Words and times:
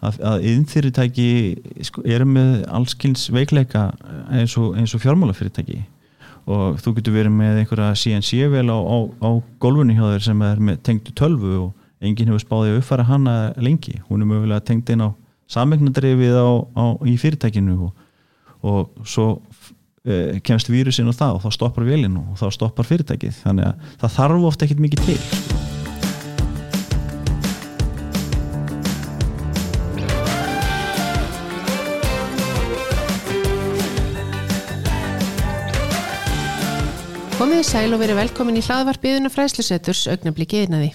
að, 0.00 0.44
innfyrirtæki 0.50 1.30
sko, 1.86 2.04
eru 2.08 2.26
með 2.28 2.52
allskynns 2.72 3.28
veikleika 3.34 3.90
eins 4.32 4.56
og, 4.60 4.76
og 4.78 5.02
fjármálafyrirtæki. 5.02 5.82
Og 6.50 6.80
þú 6.82 6.94
getur 6.96 7.14
verið 7.18 7.34
með 7.36 7.60
einhverja 7.62 7.98
CNC 8.00 8.48
vel 8.50 8.66
á, 8.72 8.78
á, 8.80 8.96
á 9.22 9.30
gólfunni 9.62 9.98
hjá 9.98 10.06
þér 10.08 10.26
sem 10.30 10.44
er 10.46 10.62
tengdu 10.86 11.14
tölvu 11.16 11.56
og 11.66 11.72
enginn 12.00 12.32
hefur 12.32 12.44
spáðið 12.46 12.74
að 12.74 12.80
uppfæra 12.80 13.08
hana 13.10 13.34
lengi. 13.60 13.98
Hún 14.08 14.24
er 14.24 14.30
mögulega 14.30 14.64
tengd 14.64 14.90
inn 14.94 15.04
á 15.04 15.08
samegnadrefið 15.50 16.38
í 17.10 17.16
fyrirtækinu 17.20 17.76
og, 17.90 18.04
og 18.64 19.08
svo 19.08 19.28
e, 20.04 20.40
kemst 20.46 20.72
vírusin 20.72 21.10
og 21.10 21.18
það 21.18 21.38
og 21.38 21.44
þá 21.44 21.58
stoppar 21.58 21.88
velin 21.88 22.20
og 22.22 22.38
þá 22.40 22.46
stoppar 22.56 22.88
fyrirtækið. 22.88 23.42
Þannig 23.44 23.68
að 23.72 23.98
það 24.04 24.16
þarf 24.16 24.48
ofta 24.52 24.68
ekkit 24.68 24.86
mikið 24.86 25.10
til 25.10 25.69
Komið 37.60 37.74
sæl 37.76 37.92
og 37.92 38.00
verið 38.00 38.16
velkomin 38.16 38.56
í 38.56 38.60
hlaðvarpiðuna 38.64 39.28
fræslusetturs 39.28 40.06
augnabliki 40.08 40.62
einaði. 40.62 40.94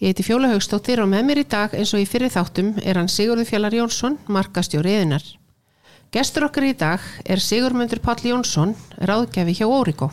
Ég 0.00 0.14
heiti 0.14 0.24
Fjóla 0.24 0.48
Haugstóttir 0.48 1.02
og 1.02 1.08
með 1.10 1.26
mér 1.28 1.40
í 1.42 1.44
dag 1.44 1.74
eins 1.76 1.90
og 1.92 2.00
í 2.00 2.06
fyrir 2.08 2.30
þáttum 2.32 2.70
er 2.80 2.96
hann 2.96 3.10
Sigurður 3.12 3.44
Fjallar 3.44 3.74
Jónsson, 3.76 4.14
markastjóri 4.24 4.94
eðinar. 4.94 5.26
Gestur 6.08 6.46
okkar 6.46 6.64
í 6.64 6.70
dag 6.80 7.04
er 7.28 7.42
Sigurmundur 7.44 8.00
Páll 8.00 8.24
Jónsson, 8.24 8.72
ráðgjafi 9.04 9.58
hjá 9.58 9.66
Óriko. 9.68 10.08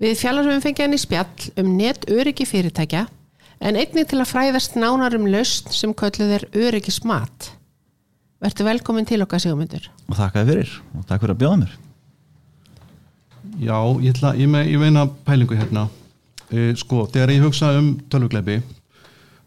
Við 0.00 0.14
fjallarum 0.22 0.64
fengið 0.64 0.86
hann 0.86 0.96
í 0.96 1.00
spjall 1.02 1.50
um 1.60 1.68
net 1.76 2.08
öryggi 2.08 2.46
fyrirtækja 2.48 3.02
en 3.60 3.76
einnig 3.76 4.08
til 4.08 4.22
að 4.22 4.30
fræðast 4.30 4.78
nánar 4.80 5.18
um 5.18 5.28
laust 5.28 5.68
sem 5.76 5.92
kölluð 5.92 6.32
er 6.38 6.46
öryggi 6.56 6.96
smat. 6.96 7.50
Vertu 8.40 8.64
velkomin 8.64 9.04
til 9.04 9.20
okkar 9.20 9.44
Sigurmundur. 9.44 9.84
og 10.08 10.16
þakka 10.16 10.46
þið 10.46 10.50
fyrir 10.54 10.74
og 10.94 11.04
takk 11.04 11.26
fyrir 11.26 11.36
að 11.36 11.44
bjóða 11.44 11.60
mér 11.66 11.76
Já, 13.58 13.78
ég, 13.98 14.12
ætla, 14.14 14.34
ég, 14.38 14.48
me, 14.50 14.62
ég 14.70 14.78
meina 14.78 15.08
pælingu 15.26 15.56
hérna. 15.58 15.88
Uh, 16.48 16.70
sko, 16.78 17.06
þegar 17.12 17.34
ég 17.34 17.44
hugsa 17.44 17.74
um 17.76 17.92
tölvugleipi 18.08 18.60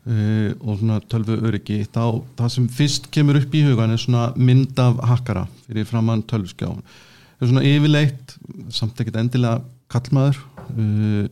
uh, 0.06 0.52
og 0.62 0.80
svona 0.80 1.00
tölvu 1.10 1.38
öryggi 1.48 1.82
þá 1.88 2.22
það 2.38 2.52
sem 2.56 2.68
fyrst 2.78 3.10
kemur 3.14 3.40
upp 3.42 3.56
í 3.58 3.64
hugan 3.66 3.94
er 3.94 4.02
svona 4.02 4.28
mynd 4.38 4.78
af 4.82 5.02
hakkara 5.10 5.48
fyrir 5.66 5.88
framann 5.90 6.22
tölvskjá 6.30 6.70
það 6.70 7.42
er 7.42 7.52
svona 7.52 7.66
yfirleitt, 7.72 8.36
samt 8.70 9.02
ekkert 9.02 9.18
endilega 9.24 9.64
kallmaður 9.92 10.42
uh, 10.78 11.26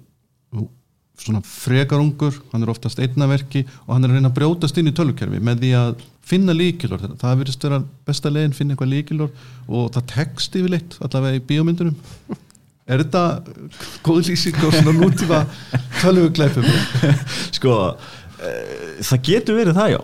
svona 1.20 1.44
frekarungur 1.46 2.38
hann 2.54 2.64
er 2.64 2.72
oftast 2.72 3.02
einnaverki 3.04 3.66
og 3.86 3.94
hann 3.94 4.06
er 4.08 4.14
að 4.14 4.20
reyna 4.20 4.32
að 4.32 4.38
brjótast 4.40 4.78
inn 4.80 4.90
í 4.90 4.96
tölvukerfi 4.96 5.42
með 5.44 5.66
því 5.66 5.74
að 5.84 6.06
finna 6.30 6.54
líkilor, 6.54 7.02
það 7.18 7.40
virðist 7.42 7.64
vera 7.66 7.80
besta 8.06 8.30
leginn, 8.30 8.54
finna 8.54 8.76
eitthvað 8.76 8.94
líkilor 8.94 9.32
og 9.68 9.90
það 9.96 10.12
tekst 10.14 10.58
yfirleitt 10.60 11.00
allavega 11.02 11.42
í 11.42 11.48
bíómyndunum 11.50 11.98
Er 12.90 13.04
þetta 13.04 13.24
góð 14.06 14.32
lýsing 14.32 14.58
og 14.66 14.74
svona 14.74 14.96
nútíma 14.98 15.44
tölvugleipum? 16.00 16.66
Sko, 17.58 17.76
e, 18.42 18.54
það 19.06 19.24
getur 19.28 19.60
verið 19.60 19.78
það 19.78 19.94
já 19.94 20.00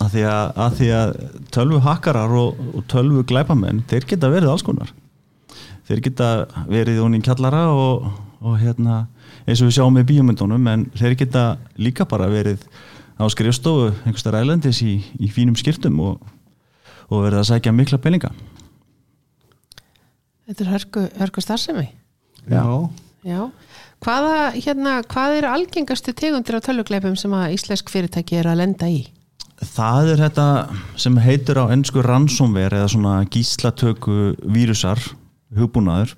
að 0.00 0.14
því 0.14 0.24
að, 0.30 0.44
að, 0.64 0.76
því 0.78 0.90
að 0.96 1.14
tölvu 1.52 1.80
hakkarar 1.84 2.34
og, 2.40 2.60
og 2.72 2.84
tölvu 2.90 3.24
glæpamenn 3.28 3.82
þeir 3.90 4.06
geta 4.08 4.30
verið 4.32 4.52
alls 4.52 4.64
konar 4.64 4.92
þeir 5.88 6.04
geta 6.06 6.28
verið 6.70 7.02
í 7.02 7.20
kjallara 7.26 7.66
og, 7.74 8.06
og 8.40 8.56
hérna 8.62 9.02
eins 9.44 9.60
og 9.60 9.68
við 9.68 9.76
sjáum 9.76 9.98
með 9.98 10.08
bíomundunum 10.12 10.70
en 10.72 10.86
þeir 10.96 11.18
geta 11.20 11.44
líka 11.76 12.06
bara 12.08 12.30
verið 12.32 12.64
á 13.20 13.24
skrifstofu 13.28 13.90
einhversta 14.06 14.32
ræðlendis 14.32 14.80
í, 14.86 14.94
í 15.20 15.28
fínum 15.28 15.58
skiptum 15.58 16.00
og, 16.00 16.22
og 17.10 17.26
verið 17.26 17.42
að 17.42 17.50
sækja 17.52 17.76
mikla 17.76 18.00
peninga 18.00 18.32
Þetta 20.50 20.64
er 20.64 20.70
hörku, 20.72 21.02
hörku 21.14 21.42
starfsemi. 21.44 21.84
Já. 22.50 22.64
Já. 23.26 23.40
Hvaða, 24.00 24.36
hérna, 24.56 24.92
hvað 25.04 25.38
eru 25.38 25.48
algengastu 25.50 26.14
tegundir 26.16 26.56
af 26.56 26.64
tölvugleipum 26.64 27.16
sem 27.20 27.32
að 27.36 27.56
íslensk 27.58 27.90
fyrirtæki 27.92 28.38
er 28.40 28.48
að 28.48 28.62
lenda 28.62 28.88
í? 28.88 29.02
Það 29.60 30.14
er 30.14 30.22
þetta 30.24 30.46
sem 31.00 31.18
heitir 31.20 31.60
á 31.60 31.68
ennsku 31.68 32.00
ransomware 32.04 32.80
eða 32.80 32.92
svona 32.94 33.18
gíslatöku 33.28 34.32
vírusar, 34.40 35.02
hugbúnaður 35.52 36.14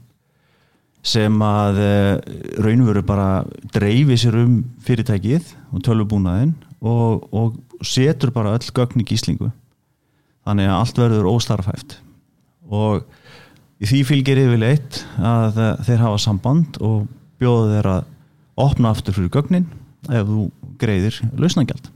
sem 1.03 1.41
að 1.43 1.81
eh, 1.83 2.37
raunveru 2.63 3.03
bara 3.03 3.43
dreifi 3.75 4.15
sér 4.23 4.39
um 4.45 4.61
fyrirtækið 4.87 5.49
og 5.75 5.83
tölvubúnaðin 5.83 6.55
og, 6.79 7.27
og 7.35 7.59
setur 7.83 8.31
bara 8.35 8.55
öll 8.55 8.71
gögn 8.71 9.03
í 9.03 9.07
gíslingu 9.09 9.51
þannig 10.47 10.71
að 10.71 10.79
allt 10.79 11.01
verður 11.03 11.31
óstarfæft 11.33 11.99
og 12.71 13.03
í 13.83 13.89
því 13.91 14.03
fylgir 14.09 14.41
yfirleitt 14.45 15.03
að 15.19 15.59
þeir 15.87 16.05
hafa 16.05 16.21
samband 16.23 16.79
og 16.85 17.09
bjóða 17.43 17.77
þeir 17.77 17.91
að 17.97 18.11
opna 18.63 18.93
aftur 18.95 19.17
fyrir 19.17 19.33
gögnin 19.35 19.67
ef 20.11 20.29
þú 20.29 20.47
greiðir 20.83 21.19
lausnagjald 21.39 21.91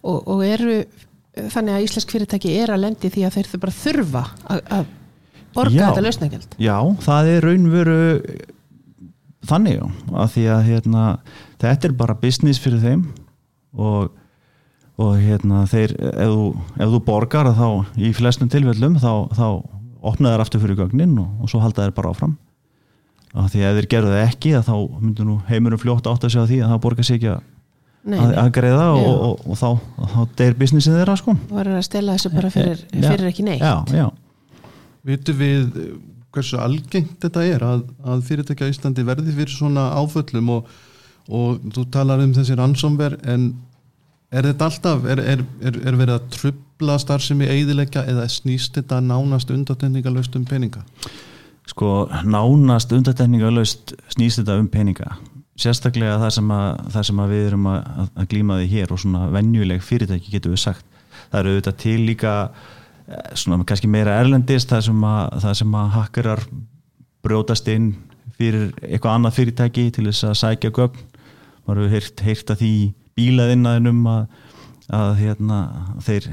Og, 0.00 0.22
og 0.32 0.40
eru 0.46 0.78
þannig 1.52 1.74
að 1.74 1.84
íslensk 1.84 2.14
fyrirtæki 2.14 2.54
er 2.60 2.72
að 2.72 2.86
lendi 2.86 3.10
því 3.12 3.26
að 3.26 3.34
þeir 3.36 3.50
þau 3.50 3.58
bara 3.64 3.76
þurfa 3.76 4.22
að, 4.50 4.86
borga 5.54 5.76
Já. 5.76 5.82
þetta 5.82 6.04
lausnagjald. 6.06 6.56
Já, 6.60 6.76
það 7.04 7.30
er 7.34 7.46
raunveru 7.46 7.98
þannig 9.50 9.82
að 10.12 10.32
því 10.34 10.46
að 10.54 10.64
hérna, 10.68 11.04
þetta 11.62 11.88
er 11.88 11.98
bara 12.00 12.16
business 12.22 12.62
fyrir 12.62 12.82
þeim 12.84 13.04
og, 13.76 14.10
og 15.00 15.12
hérna, 15.20 15.64
þeir, 15.70 15.94
ef 16.10 16.32
þú, 16.34 16.48
ef 16.76 16.94
þú 16.94 17.02
borgar 17.06 17.52
þá 17.56 17.68
í 18.00 18.12
flestum 18.16 18.50
tilfellum 18.52 18.98
þá, 19.00 19.12
þá 19.36 19.46
opna 20.02 20.32
þær 20.34 20.44
aftur 20.44 20.62
fyrir 20.62 20.78
gögnin 20.80 21.16
og, 21.20 21.28
og 21.42 21.50
svo 21.52 21.60
halda 21.62 21.86
þær 21.86 21.94
bara 21.96 22.12
áfram 22.14 22.36
að 23.30 23.52
því 23.52 23.62
að 23.62 23.70
ef 23.70 23.78
þeir 23.78 23.88
gerðu 23.94 24.12
það 24.14 24.24
ekki 24.26 24.52
að 24.58 24.66
þá 24.66 24.74
myndur 25.04 25.28
nú 25.28 25.36
heimurum 25.50 25.80
fljótt 25.80 26.08
átt 26.10 26.24
að 26.26 26.32
segja 26.34 26.46
því 26.50 26.60
að 26.64 26.72
það 26.72 26.80
borgar 26.86 27.06
sig 27.06 27.18
ekki 27.20 27.30
að, 27.34 27.42
Nei, 28.00 28.16
að, 28.16 28.30
nei. 28.32 28.36
að 28.40 28.50
greiða 28.56 28.86
og, 28.96 29.08
og, 29.10 29.42
og, 29.44 29.58
þá, 29.60 29.66
og 30.00 30.12
þá 30.14 30.20
deyr 30.40 30.54
businessin 30.58 30.96
þeirra 30.96 31.16
sko 31.20 31.34
Þú 31.36 31.58
verður 31.58 31.78
að 31.78 31.86
stela 31.86 32.16
þessu 32.16 32.32
bara 32.34 32.50
fyrir, 32.54 32.84
Já. 32.96 33.06
fyrir 33.10 33.26
ekki 33.28 33.44
neitt. 33.46 33.60
Já, 33.60 33.74
já 33.92 34.06
Vitu 35.10 35.34
við 35.36 35.76
eh, 35.80 35.90
hversu 36.34 36.58
algengt 36.60 37.16
þetta 37.22 37.44
er 37.46 37.64
að, 37.66 37.84
að 38.04 38.24
fyrirtækja 38.28 38.66
á 38.68 38.72
Íslandi 38.72 39.04
verði 39.06 39.34
fyrir 39.36 39.52
svona 39.54 39.86
áföllum 40.00 40.50
og, 40.56 40.72
og 41.28 41.60
þú 41.76 41.84
talar 41.94 42.24
um 42.24 42.32
þessi 42.36 42.56
ransomver 42.58 43.18
en 43.30 43.50
er 44.30 44.46
þetta 44.50 44.68
alltaf, 44.70 45.08
er, 45.10 45.24
er, 45.34 45.42
er, 45.62 45.80
er 45.90 45.98
verið 45.98 46.14
að 46.16 46.28
trubla 46.36 46.98
starfsemi 47.02 47.48
eidilegja 47.50 48.04
eða 48.08 48.28
snýst 48.30 48.78
þetta 48.78 49.00
nánast 49.02 49.50
undatendingalöst 49.50 50.38
um 50.38 50.46
peninga? 50.48 50.84
sko 51.70 52.08
nánast 52.26 52.92
undartekningalöst 52.94 53.94
snýst 54.14 54.42
þetta 54.42 54.58
um 54.60 54.68
peninga. 54.70 55.14
Sérstaklega 55.60 56.18
það 56.22 56.34
sem 56.38 56.52
að, 56.56 56.68
það 56.94 57.06
sem 57.08 57.22
við 57.30 57.46
erum 57.50 57.66
að, 57.70 57.88
að 58.08 58.28
glíma 58.32 58.58
því 58.60 58.68
hér 58.74 58.94
og 58.94 59.00
svona 59.02 59.26
venjuleg 59.34 59.82
fyrirtæki 59.84 60.34
getur 60.34 60.54
við 60.54 60.62
sagt. 60.64 60.86
Það 61.30 61.40
eru 61.40 61.54
auðvitað 61.54 61.80
til 61.82 61.96
líka 62.08 62.34
eh, 62.48 63.26
svona 63.38 63.66
kannski 63.68 63.90
meira 63.92 64.16
erlendist 64.22 64.72
það 64.72 64.86
sem 64.88 65.04
að, 65.10 65.40
það 65.44 65.58
sem 65.60 65.76
að 65.82 65.92
hakkarar 65.98 66.44
brjótast 67.20 67.68
inn 67.70 67.90
fyrir 68.40 68.70
eitthvað 68.80 69.18
annað 69.18 69.36
fyrirtæki 69.36 69.86
til 69.92 70.06
þess 70.08 70.30
að 70.30 70.38
sækja 70.40 70.72
gögn 70.78 71.06
maður 71.70 71.86
hefur 71.86 71.96
heyrt, 71.96 72.22
heyrt 72.26 72.52
að 72.54 72.62
því 72.64 72.72
bílaðinnaðinum 73.20 74.00
að, 74.10 74.24
að 75.00 75.12
hérna, 75.20 75.58
þeir 76.06 76.26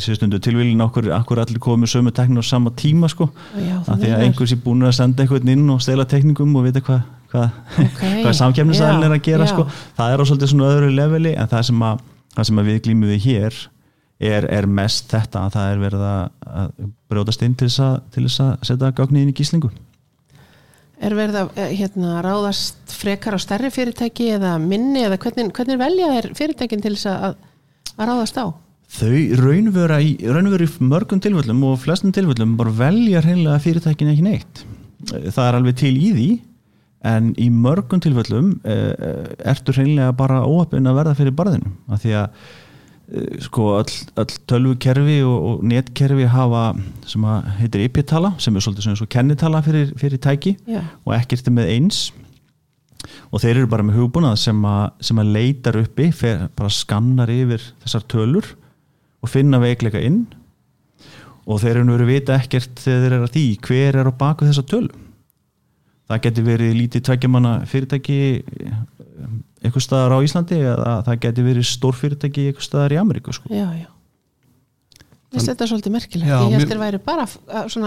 sérstundu 0.00 0.38
tilvílin 0.42 0.80
okkur, 0.82 1.10
okkur 1.14 1.40
allir 1.42 1.60
komið 1.62 1.92
sömu 1.92 2.12
teknir 2.16 2.42
á 2.42 2.46
sama 2.48 2.72
tíma 2.74 3.10
sko 3.12 3.28
Já, 3.54 3.76
að 3.84 4.00
því 4.02 4.08
að 4.08 4.16
er. 4.16 4.24
einhvers 4.28 4.54
er 4.56 4.62
búin 4.64 4.86
að 4.88 4.94
senda 4.96 5.22
einhvern 5.22 5.52
inn 5.52 5.68
og 5.74 5.82
stela 5.84 6.06
tekningum 6.10 6.56
og 6.58 6.66
vita 6.68 6.82
hvað 6.84 7.04
hva, 7.34 7.44
Okay. 7.74 8.20
hvað 8.22 8.34
samkjæmnisæðin 8.38 9.04
er 9.08 9.12
að 9.16 9.22
gera 9.26 9.46
já. 9.48 9.50
sko. 9.50 9.64
það 9.98 10.12
er 10.14 10.20
á 10.22 10.24
svolítið 10.28 10.50
svona 10.52 10.68
öðru 10.70 10.90
leveli 10.94 11.32
en 11.34 11.48
það 11.50 11.64
sem 11.66 11.80
að, 11.82 12.02
það 12.36 12.46
sem 12.48 12.60
við 12.68 12.76
glýmum 12.84 13.10
við 13.10 13.24
hér 13.24 13.56
er, 14.30 14.46
er 14.54 14.68
mest 14.70 15.08
þetta 15.10 15.40
að 15.48 15.56
það 15.56 15.72
er 15.72 15.82
verið 15.82 16.04
að, 16.06 16.68
brjótast 17.10 17.42
inn 17.42 17.56
til 17.58 17.66
þess 17.66 17.82
að, 17.88 17.96
til 18.14 18.24
þess 18.28 18.44
að 18.44 18.52
setja 18.70 18.92
gögnið 19.00 19.24
inn 19.26 19.32
í 19.32 19.36
gíslingu 19.40 19.72
Er 21.04 21.16
verið 21.18 21.40
að 21.42 21.58
eh, 21.60 21.72
hérna, 21.78 22.18
ráðast 22.24 22.94
frekar 22.96 23.36
á 23.36 23.40
stærri 23.42 23.70
fyrirtæki 23.74 24.30
eða 24.38 24.56
minni 24.62 25.04
eða 25.04 25.20
hvernig, 25.20 25.50
hvernig 25.56 25.80
velja 25.80 26.12
er 26.20 26.30
fyrirtækin 26.36 26.84
til 26.84 26.94
þess 26.96 27.10
að, 27.12 27.40
að 27.98 28.12
ráðast 28.12 28.40
á? 28.40 28.46
þau 28.94 29.14
raunvera 29.40 29.98
í, 30.02 30.16
raunvera 30.22 30.66
í 30.66 30.86
mörgum 30.86 31.20
tilfellum 31.22 31.62
og 31.66 31.78
flestum 31.82 32.12
tilfellum 32.14 32.56
bara 32.58 32.74
velja 32.78 33.22
hreinlega 33.24 33.62
fyrirtækin 33.64 34.12
ekki 34.12 34.26
neitt 34.26 34.64
það 35.10 35.46
er 35.46 35.58
alveg 35.58 35.78
til 35.80 35.94
í 35.98 36.10
því 36.14 36.28
en 37.10 37.32
í 37.40 37.50
mörgum 37.52 38.02
tilfellum 38.04 38.52
uh, 38.64 39.32
ertu 39.50 39.74
hreinlega 39.76 40.14
bara 40.16 40.44
óöppin 40.46 40.88
að 40.88 41.00
verða 41.00 41.16
fyrir 41.18 41.36
barðinu 41.36 41.74
af 41.92 42.04
því 42.04 42.14
að 42.20 42.44
sko 43.44 43.66
öll, 43.78 43.94
öll 44.16 44.36
tölvukerfi 44.48 45.18
og, 45.28 45.48
og 45.48 45.64
netkerfi 45.68 46.26
hafa 46.32 46.64
sem 47.08 47.24
að 47.28 47.48
heitir 47.60 47.84
IP-tala 47.84 48.32
sem 48.40 48.56
er 48.56 48.64
svolítið 48.64 48.86
svona 48.86 49.00
svo 49.00 49.08
kennitala 49.12 49.60
fyrir, 49.64 49.92
fyrir 50.00 50.20
tæki 50.22 50.54
Já. 50.64 50.80
og 51.04 51.16
ekkert 51.18 51.50
er 51.50 51.56
með 51.58 51.72
eins. 51.74 52.04
Og 53.28 53.42
þeir 53.42 53.60
eru 53.60 53.68
bara 53.68 53.84
með 53.84 53.98
hugbúnað 54.00 54.38
sem 54.40 54.62
að, 54.64 54.84
sem 55.04 55.20
að 55.20 55.32
leitar 55.36 55.76
uppi 55.82 56.08
fer, 56.16 56.46
bara 56.56 56.72
skannar 56.72 57.32
yfir 57.32 57.66
þessar 57.84 58.06
tölur 58.08 58.48
og 59.20 59.32
finna 59.32 59.60
veikleika 59.60 60.00
inn. 60.00 60.24
Og 61.44 61.60
þeir 61.60 61.82
eru 61.82 61.98
verið 61.98 62.12
vita 62.14 62.38
ekkert 62.40 62.80
þegar 62.80 63.02
þeir 63.02 63.16
eru 63.18 63.28
að 63.28 63.34
því 63.34 63.46
hver 63.68 63.98
er 64.00 64.08
á 64.08 64.12
baku 64.16 64.48
þessa 64.48 64.64
tölu. 64.64 65.02
Það 66.08 66.22
getur 66.24 66.46
verið 66.48 66.78
lítið 66.78 67.04
tveggjamanna 67.04 67.52
fyrirtæki 67.68 68.18
eitthvað 69.64 69.86
staðar 69.88 70.16
á 70.16 70.18
Íslandi 70.26 70.60
eða 70.60 70.94
það 71.08 71.20
getur 71.26 71.48
verið 71.50 71.68
stór 71.70 71.98
fyrirtæki 71.98 72.46
eitthvað 72.50 72.68
staðar 72.68 72.96
í 72.96 73.00
Ameríku 73.02 73.34
sko. 73.36 73.50
já, 73.50 73.66
já 73.80 73.88
Þess, 75.34 75.48
þetta 75.48 75.64
er 75.64 75.70
svolítið 75.70 75.94
merkilegt, 75.94 76.28
Já, 76.28 76.34
ég 76.38 76.52
held 76.54 76.62
mér- 76.62 76.70
þeir 76.70 76.80
væri 76.80 76.98
bara 77.02 77.24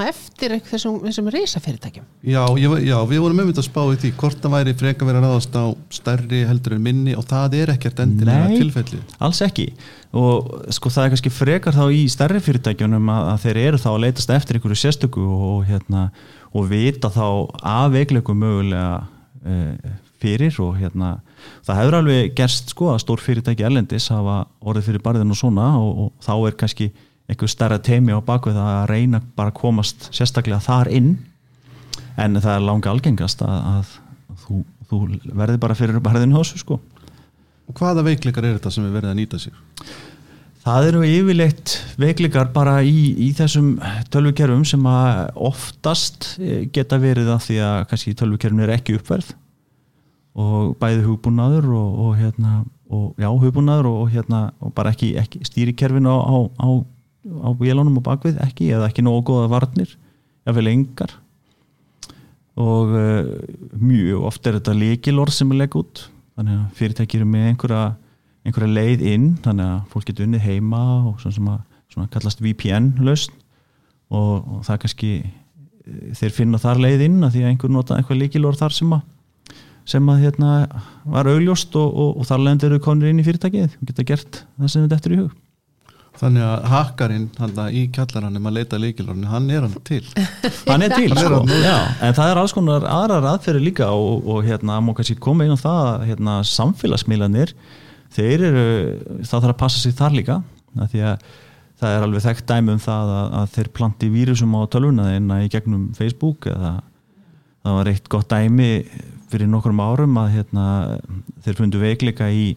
eftir 0.07 0.53
eitthvað 0.56 0.74
þessum, 0.74 0.95
þessum 1.06 1.29
risafyrirtækjum 1.31 2.06
Já, 2.27 2.41
ég, 2.59 2.74
já, 2.83 2.95
við 3.07 3.21
vorum 3.24 3.39
með 3.39 3.51
að 3.53 3.68
spá 3.68 3.79
í 3.88 4.00
því 4.01 4.12
hvort 4.19 4.41
það 4.44 4.56
væri 4.57 4.74
freka 4.81 5.07
verið 5.07 5.19
að 5.21 5.27
ráðast 5.27 5.56
á 5.56 5.65
stærri 5.97 6.41
heldur 6.50 6.75
en 6.75 6.83
minni 6.83 7.15
og 7.15 7.24
það 7.29 7.56
er 7.62 7.71
ekkert 7.75 8.01
endilega 8.03 8.50
Nei. 8.50 8.57
tilfelli 8.59 9.00
alls 9.24 9.41
ekki 9.45 9.68
og 10.12 10.51
sko 10.75 10.91
það 10.91 11.06
er 11.06 11.13
kannski 11.13 11.33
frekar 11.38 11.77
þá 11.77 11.85
í 11.88 12.03
stærri 12.12 12.44
fyrirtækjunum 12.44 13.13
að, 13.15 13.29
að 13.31 13.45
þeir 13.45 13.62
eru 13.63 13.81
þá 13.85 13.89
að 13.94 14.03
leitast 14.03 14.35
eftir 14.35 14.59
einhverju 14.59 14.81
sérstöku 14.83 15.24
og, 15.24 15.63
hérna, 15.69 16.09
og 16.51 16.68
vita 16.68 17.12
þá 17.13 17.25
af 17.63 17.95
veikleikum 17.95 18.44
mögulega 18.44 19.07
uh, 19.47 19.95
fyrir 20.19 20.59
og 20.63 20.75
hérna 20.81 21.15
það 21.68 21.80
hefur 21.81 21.98
alveg 22.00 22.34
gerst 22.38 22.74
sko 22.74 22.89
að 22.94 23.01
stór 23.04 23.24
fyrirtæki 23.24 23.66
erlendis 23.68 24.10
hafa 24.13 24.39
orðið 24.62 24.89
fyrir 24.89 25.04
barðin 25.06 25.34
og 25.34 25.39
svona 25.39 25.68
og, 25.81 25.92
og 26.06 26.25
þá 26.25 26.34
er 26.38 26.57
kannski 26.60 26.89
einhver 27.28 27.51
stærra 27.51 27.78
teimi 27.84 28.16
á 28.16 28.19
bakvið 28.24 28.60
að 28.62 28.84
reyna 28.92 29.22
bara 29.36 29.51
að 29.51 29.60
komast 29.60 30.10
sérstaklega 30.16 30.63
þar 30.63 30.92
inn. 30.95 31.16
En 32.18 32.39
það 32.39 32.54
er 32.54 32.66
langa 32.66 32.92
algengast 32.92 33.42
að, 33.45 33.57
að 33.74 33.95
þú, 34.44 34.60
þú 34.89 35.01
verði 35.38 35.62
bara 35.62 35.78
fyrir 35.78 36.04
barðinu 36.04 36.39
hósu 36.39 36.60
sko. 36.62 36.80
Og 37.68 37.75
hvaða 37.75 38.06
veikleikar 38.07 38.48
er 38.48 38.56
þetta 38.56 38.72
sem 38.74 38.86
er 38.88 38.94
verið 38.95 39.12
að 39.12 39.19
nýta 39.19 39.42
sér? 39.44 39.57
Það 40.68 40.86
eru 40.89 41.01
yfirleitt 41.07 41.74
veiklikar 42.00 42.50
bara 42.56 42.80
í, 42.84 43.12
í 43.24 43.30
þessum 43.36 43.75
tölvukerfum 44.12 44.63
sem 44.68 44.88
oftast 44.88 46.34
eh, 46.44 46.66
geta 46.75 47.00
verið 47.00 47.30
að 47.31 47.44
því 47.45 47.60
að 47.63 47.84
kannski 47.92 48.16
tölvukerfum 48.19 48.63
er 48.66 48.74
ekki 48.75 48.98
uppverð 48.98 49.36
og 50.38 50.74
bæði 50.81 51.06
hugbúnaður 51.06 51.69
og, 51.74 52.01
og 52.06 52.18
hérna 52.19 52.57
og 52.88 53.19
já, 53.19 53.28
hugbúnaður 53.28 53.89
og, 53.92 54.04
hérna 54.13 54.42
og 54.63 54.74
bara 54.78 54.94
ekki, 54.94 55.13
ekki 55.19 55.42
stýrikerfin 55.48 56.07
á, 56.07 56.16
á, 56.16 56.38
á, 56.62 56.69
á 57.44 57.50
vélunum 57.60 58.00
og 58.00 58.06
bakvið 58.06 58.38
ekki 58.45 58.69
eða 58.75 58.92
ekki 58.92 59.04
nógu 59.06 59.25
góða 59.31 59.50
varnir 59.51 59.95
jáfnvel 60.48 60.72
engar. 60.72 61.18
Og 62.57 62.94
uh, 62.95 63.34
mjög 63.75 64.30
oft 64.30 64.48
er 64.48 64.57
þetta 64.57 64.78
líkilorð 64.78 65.36
sem 65.36 65.51
er 65.51 65.66
legg 65.66 65.75
út. 65.78 66.07
Þannig 66.38 66.62
að 66.62 66.78
fyrirtæki 66.80 67.19
eru 67.19 67.28
með 67.30 67.50
einhverja 67.51 67.81
einhverja 68.48 68.72
leið 68.72 69.04
inn 69.12 69.28
þannig 69.44 69.68
að 69.68 69.92
fólk 69.92 70.07
getur 70.07 70.28
unnið 70.28 70.45
heima 70.48 70.84
og 71.10 71.19
svona 71.19 71.36
sem 71.36 71.51
að 71.51 71.60
svona 71.92 72.10
kallast 72.13 72.42
VPN 72.44 72.94
lausn 73.04 73.36
og, 74.13 74.48
og 74.48 74.62
það 74.68 74.81
kannski 74.86 75.12
eh, 75.19 76.13
þeir 76.16 76.36
finna 76.36 76.62
þar 76.62 76.81
leið 76.86 77.06
inn 77.10 77.18
að 77.25 77.36
því 77.36 77.44
að 77.44 77.51
einhver 77.51 77.74
nota 77.74 77.98
einhver 77.98 78.19
líkilorð 78.22 78.62
þar 78.62 78.75
sem 78.78 78.94
að 78.95 79.04
sem 79.88 80.07
að 80.12 80.24
hérna 80.25 80.54
var 81.07 81.30
augljóst 81.31 81.75
og, 81.80 81.89
og, 81.92 82.16
og 82.19 82.28
þar 82.28 82.45
lendir 82.45 82.74
eru 82.74 82.84
konur 82.84 83.10
inn 83.10 83.22
í 83.22 83.25
fyrirtækið 83.28 83.78
og 83.80 83.92
geta 83.92 84.07
gert 84.07 84.42
það 84.57 84.74
sem 84.74 84.88
þetta 84.88 85.00
eftir 85.00 85.16
í 85.18 85.22
hug 85.24 85.36
Þannig 86.18 86.42
að 86.42 86.63
hakkarinn 86.72 87.25
í 87.78 87.81
kjallaranum 87.94 88.48
að 88.50 88.56
leita 88.56 88.78
leikilorinu, 88.81 89.28
hann 89.30 89.51
er 89.54 89.68
hann 89.68 89.75
til 89.86 90.01
hann 90.72 90.81
er 90.81 90.95
til 90.95 91.12
Hann 91.12 91.19
er 91.22 91.28
sko. 91.28 91.42
þarna. 91.44 91.57
Já, 91.62 91.75
en 92.07 92.16
það 92.18 92.31
er 92.31 92.39
alls 92.42 92.56
konar 92.57 92.88
aðrar 92.89 93.28
aðferði 93.36 93.62
líka 93.68 93.89
og, 93.94 94.25
og 94.25 94.48
hérna 94.48 94.80
má 94.81 94.95
kannski 94.98 95.18
koma 95.22 95.45
inn 95.45 95.54
á 95.54 95.62
það 95.62 95.81
að 95.92 96.06
hérna, 96.10 96.38
samfélagsmiðlanir 96.50 97.54
þeir 98.18 98.45
eru, 98.50 98.63
það 99.22 99.36
þarf 99.36 99.51
að 99.54 99.60
passa 99.62 99.84
sig 99.84 99.94
þar 100.00 100.18
líka 100.18 100.39
að 100.78 100.89
því 100.95 101.04
að 101.12 101.28
það 101.78 101.94
er 101.94 102.06
alveg 102.07 102.25
þekkt 102.25 102.50
dæmi 102.50 102.74
um 102.74 102.81
það 102.81 103.13
að, 103.19 103.28
að 103.38 103.51
þeir 103.54 103.69
planti 103.78 104.10
vírusum 104.18 104.57
á 104.57 104.62
tölvuna 104.74 105.10
þeirna 105.12 105.39
í 105.45 105.51
gegnum 105.54 105.86
Facebook 105.98 106.50
eða 106.50 106.74
það 107.62 107.78
var 107.78 107.92
eitt 107.94 108.10
gott 108.10 108.34
dæmi 108.34 108.72
fyrir 109.31 109.50
nokkrum 109.51 109.79
árum 109.83 110.18
að 110.21 110.33
hérna, 110.38 110.65
þeir 111.44 111.59
fundu 111.59 111.81
veikleika 111.81 112.29
í, 112.31 112.47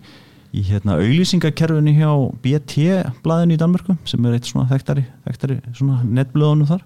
í 0.54 0.62
hérna, 0.68 0.98
auglýsingakerfinu 1.00 1.94
hjá 1.96 2.10
BT 2.44 2.86
blaðinu 3.24 3.56
í 3.56 3.60
Danmörku 3.60 3.96
sem 4.08 4.26
er 4.26 4.38
eitt 4.38 4.50
svona 4.50 4.70
þekktari, 4.70 5.04
þekktari 5.26 5.60
svona 5.74 6.00
netblöðunum 6.06 6.70
þar. 6.70 6.84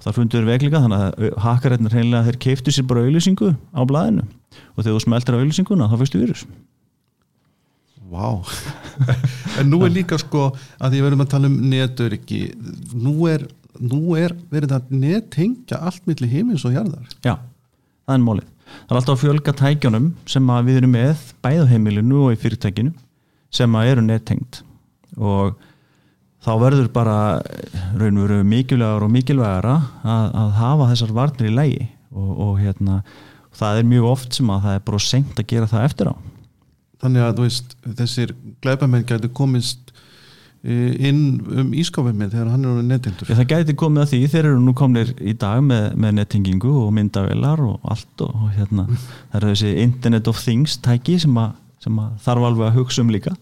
Og 0.00 0.06
það 0.06 0.16
fundur 0.16 0.46
veikleika 0.48 0.80
þannig 0.80 1.02
að 1.04 1.38
hakkarætnir 1.44 1.94
hreinlega 1.96 2.28
þeir 2.28 2.40
keiftu 2.46 2.72
sér 2.72 2.86
bara 2.88 3.02
auðlýsingu 3.04 3.50
á 3.52 3.80
blaðinu. 3.88 4.26
Og 4.74 4.82
þegar 4.82 4.94
þú 4.94 5.02
smeltir 5.04 5.36
á 5.36 5.40
auðlýsinguna 5.40 5.88
þá 5.90 5.96
fyrstu 6.00 6.22
vírus. 6.22 6.44
Vá. 8.10 8.40
En 9.60 9.68
nú 9.68 9.80
er 9.84 9.90
líka 9.92 10.16
sko 10.20 10.46
að 10.80 10.94
því 10.94 11.00
við 11.00 11.06
erum 11.08 11.22
að 11.24 11.32
tala 11.32 11.48
um 11.50 11.56
netöryggi 11.68 12.38
nú 12.96 13.26
er, 13.28 13.42
nú 13.82 14.14
er 14.16 14.32
verið 14.48 14.72
að 14.78 14.92
nettengja 14.94 15.80
allt 15.84 16.06
milli 16.08 16.28
heimins 16.30 16.64
og 16.64 16.72
jarðar. 16.78 17.10
Já, 17.26 17.34
það 18.06 18.14
er 18.14 18.24
mólið 18.24 18.48
það 18.70 18.94
er 18.94 19.00
alltaf 19.00 19.16
að 19.16 19.22
fjölga 19.24 19.56
tækjunum 19.60 20.10
sem 20.30 20.52
við 20.66 20.80
erum 20.80 20.94
með 20.96 21.24
bæða 21.44 21.66
heimilinu 21.70 22.26
og 22.26 22.34
í 22.34 22.40
fyrirtækinu 22.40 22.94
sem 23.54 23.80
eru 23.82 24.04
nettengt 24.06 24.62
og 25.18 25.56
þá 26.40 26.52
verður 26.62 26.90
bara 26.94 27.16
raun 27.98 28.20
og 28.20 28.28
veru 28.28 28.44
mikilvægar 28.46 29.04
og 29.04 29.12
mikilvægara 29.12 29.76
að, 30.02 30.26
að 30.42 30.54
hafa 30.60 30.90
þessar 30.92 31.16
varnir 31.16 31.50
í 31.50 31.56
lægi 31.56 31.88
og, 32.10 32.30
og 32.30 32.54
hérna 32.62 33.00
það 33.60 33.80
er 33.80 33.88
mjög 33.90 34.08
oft 34.10 34.38
sem 34.38 34.52
að 34.52 34.66
það 34.66 34.76
er 34.78 34.84
bara 34.88 35.02
senkt 35.04 35.40
að 35.40 35.48
gera 35.50 35.70
það 35.70 35.86
eftir 35.88 36.10
á. 36.10 36.14
Þannig 37.00 37.24
að 37.24 37.42
veist, 37.44 37.76
þessir 37.98 38.34
glæpamenn 38.64 39.06
gætu 39.08 39.30
komist 39.36 39.89
eh, 39.89 39.89
inn 40.62 41.20
um 41.62 41.70
ískafið 41.72 42.16
minn 42.20 42.30
þegar 42.32 42.50
hann 42.52 42.64
er 42.66 42.70
orðið 42.74 42.88
nettendur 42.90 43.30
Já, 43.30 43.34
það 43.38 43.46
gæti 43.54 43.74
komið 43.80 44.02
að 44.02 44.10
því, 44.10 44.18
þeir 44.34 44.48
eru 44.50 44.58
nú 44.60 44.74
komnir 44.76 45.12
í 45.24 45.32
dag 45.40 45.62
með, 45.64 45.86
með 46.04 46.16
nettingingu 46.18 46.72
og 46.82 46.90
myndavelar 46.98 47.62
og 47.64 47.86
allt 47.94 48.24
og, 48.26 48.34
og 48.34 48.50
hérna 48.58 48.84
það 48.92 49.38
eru 49.40 49.52
þessi 49.54 49.70
Internet 49.86 50.28
of 50.28 50.42
Things 50.44 50.74
tæki 50.84 51.16
sem, 51.22 51.38
að, 51.40 51.54
sem 51.80 52.02
að 52.02 52.10
þarf 52.26 52.48
alveg 52.50 52.66
að 52.68 52.76
hugsa 52.76 53.00
um 53.06 53.14
líka. 53.14 53.32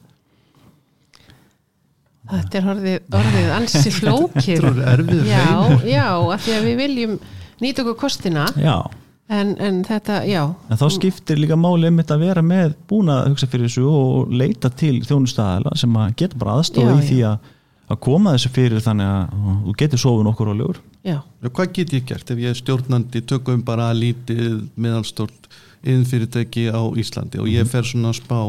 Þetta 2.28 2.58
er 2.60 2.66
orðið, 2.74 2.96
orðið 3.18 3.50
ansi 3.56 3.90
flókið. 3.98 4.62
Þetta 4.62 4.70
er 4.84 4.88
erfiður 5.00 5.28
Já, 5.30 5.42
heimur. 5.48 5.84
já, 5.88 6.06
af 6.36 6.42
því 6.44 6.56
að 6.58 6.66
við 6.68 6.80
viljum 6.82 7.14
nýta 7.64 7.82
okkur 7.84 7.96
kostina. 8.02 8.44
Já, 8.60 8.74
en, 9.28 9.52
en 9.60 9.82
þetta, 9.86 10.22
já. 10.28 10.42
En 10.70 10.80
þá 10.80 10.86
skiptir 10.94 11.40
líka 11.40 11.58
máli 11.58 11.90
um 11.90 12.00
þetta 12.00 12.16
að 12.16 12.24
vera 12.26 12.44
með 12.44 12.74
búin 12.90 13.12
að 13.12 13.30
hugsa 13.32 13.48
fyrir 13.50 13.68
þessu 13.68 13.86
og 13.90 14.32
leita 14.32 14.70
til 14.72 14.96
þjónustæðala 15.06 15.76
sem 15.78 15.96
að 16.00 16.16
geta 16.22 16.40
bara 16.40 16.58
aðstofa 16.58 16.94
Já, 16.94 16.98
í 16.98 17.06
því 17.10 17.18
að, 17.30 17.50
að 17.88 18.00
koma 18.08 18.34
þessu 18.36 18.52
fyrir 18.56 18.84
þannig 18.84 19.12
að 19.12 19.44
þú 19.66 19.76
getur 19.82 20.04
sofun 20.04 20.32
okkur 20.32 20.52
á 20.52 20.54
lögur 20.62 20.82
Já, 21.04 21.18
Já, 21.18 21.48
hvað 21.48 21.74
get 21.78 21.94
ég 21.98 22.08
gert 22.08 22.32
ef 22.34 22.42
ég 22.42 22.54
er 22.54 22.58
stjórnandi? 22.62 23.24
Tökum 23.28 23.62
bara 23.66 23.92
lítið 23.96 24.64
meðalstort 24.80 25.48
innfyrirtæki 25.88 26.68
á 26.74 26.82
Íslandi 26.98 27.38
og 27.42 27.48
ég 27.52 27.68
fer 27.70 27.86
svona 27.86 28.10
að 28.10 28.20
spá 28.22 28.40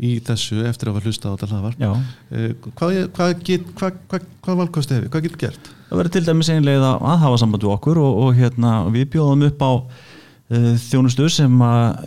í 0.00 0.16
þessu 0.24 0.62
eftir 0.68 0.88
að 0.88 0.96
hafa 0.96 1.10
hlusta 1.10 1.28
á 1.28 1.34
þetta 1.34 1.50
hlaðvarp. 1.52 1.86
Eh, 2.32 2.50
hvað, 2.78 2.98
hvað, 3.16 3.36
hvað, 3.76 4.02
hvað, 4.08 4.26
hvað 4.44 4.60
valkost 4.62 4.94
hefur, 4.94 5.10
hvað 5.12 5.28
getur 5.28 5.42
gert? 5.46 5.72
það 5.92 6.00
verður 6.00 6.14
til 6.14 6.24
dæmis 6.24 6.48
einlega 6.48 6.90
að 6.96 7.18
hafa 7.20 7.38
samband 7.42 7.64
við 7.66 7.74
okkur 7.74 7.98
og, 8.00 8.18
og 8.24 8.36
hérna, 8.38 8.74
við 8.94 9.10
bjóðum 9.12 9.42
upp 9.50 9.60
á 9.60 9.72
uh, 9.76 10.68
þjónustu 10.80 11.26
sem 11.28 11.64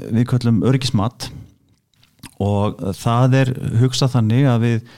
við 0.09 0.25
köllum 0.31 0.63
örgismat 0.65 1.27
og 2.41 2.81
það 2.97 3.35
er 3.43 3.51
hugsað 3.83 4.15
þannig 4.15 4.47
að 4.49 4.65
við, 4.65 4.89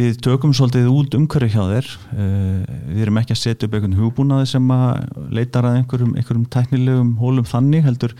við 0.00 0.16
tökum 0.24 0.54
svolítið 0.56 0.88
út 0.90 1.18
umhverju 1.18 1.50
hjá 1.52 1.60
þér. 1.74 1.90
Uh, 2.16 2.72
við 2.88 3.04
erum 3.04 3.20
ekki 3.20 3.36
að 3.36 3.42
setja 3.42 3.68
upp 3.68 3.76
einhvern 3.76 4.00
hugbúnaði 4.00 4.48
sem 4.54 4.72
að 4.78 5.20
leitar 5.36 5.68
að 5.68 5.82
einhverjum, 5.82 6.16
einhverjum 6.16 6.48
tæknilegum 6.56 7.12
hólum 7.20 7.52
þannig 7.52 7.84
heldur 7.84 8.16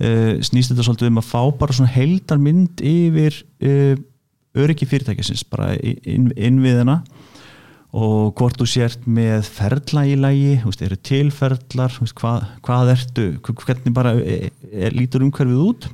snýst 0.00 0.72
þetta 0.72 0.86
svolítið 0.86 1.10
um 1.10 1.20
að 1.20 1.28
fá 1.28 1.42
bara 1.60 1.76
svona 1.76 1.92
heildar 1.92 2.40
mynd 2.40 2.80
yfir 2.80 3.34
uh, 3.66 3.96
öryggi 4.56 4.88
fyrirtækisins 4.88 5.44
bara 5.46 5.74
inn, 5.76 6.30
innviðina 6.34 7.02
og 7.90 8.36
hvort 8.38 8.58
þú 8.58 8.66
sért 8.70 9.06
með 9.10 9.48
ferla 9.50 10.04
í 10.06 10.14
lægi, 10.18 10.58
eru 10.62 10.98
tilferlar 11.02 11.94
hvað, 12.14 12.44
hvað 12.62 12.92
ertu 12.94 13.24
hvernig 13.42 13.94
bara 13.94 14.14
er, 14.14 14.50
er, 14.70 14.94
lítur 14.94 15.24
umhverfið 15.26 15.64
út? 15.64 15.88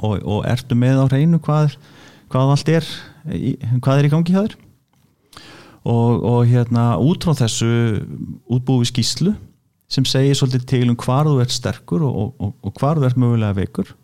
Og, 0.00 0.20
og 0.24 0.44
ertu 0.48 0.76
með 0.76 1.00
á 1.00 1.06
hreinu 1.08 1.40
hvað, 1.44 1.76
hvað 2.32 2.52
allt 2.54 2.72
er 2.72 2.90
hvað 3.84 3.98
er 3.98 4.08
í 4.08 4.12
gangi 4.12 4.34
hjá 4.34 4.42
þér? 4.44 4.58
Og, 5.80 6.24
og 6.28 6.40
hérna 6.48 6.92
út 7.00 7.24
frá 7.24 7.32
þessu 7.36 7.70
útbúið 8.52 8.90
skýslu 8.92 9.34
sem 9.90 10.06
segir 10.06 10.38
svolítið 10.38 10.68
til 10.70 10.84
um 10.88 10.98
hvar 10.98 11.28
þú 11.28 11.40
ert 11.42 11.54
sterkur 11.54 12.04
og, 12.06 12.36
og, 12.38 12.54
og 12.62 12.78
hvar 12.78 13.00
þú 13.00 13.08
ert 13.08 13.18
mögulega 13.20 13.58
veikur. 13.58 13.96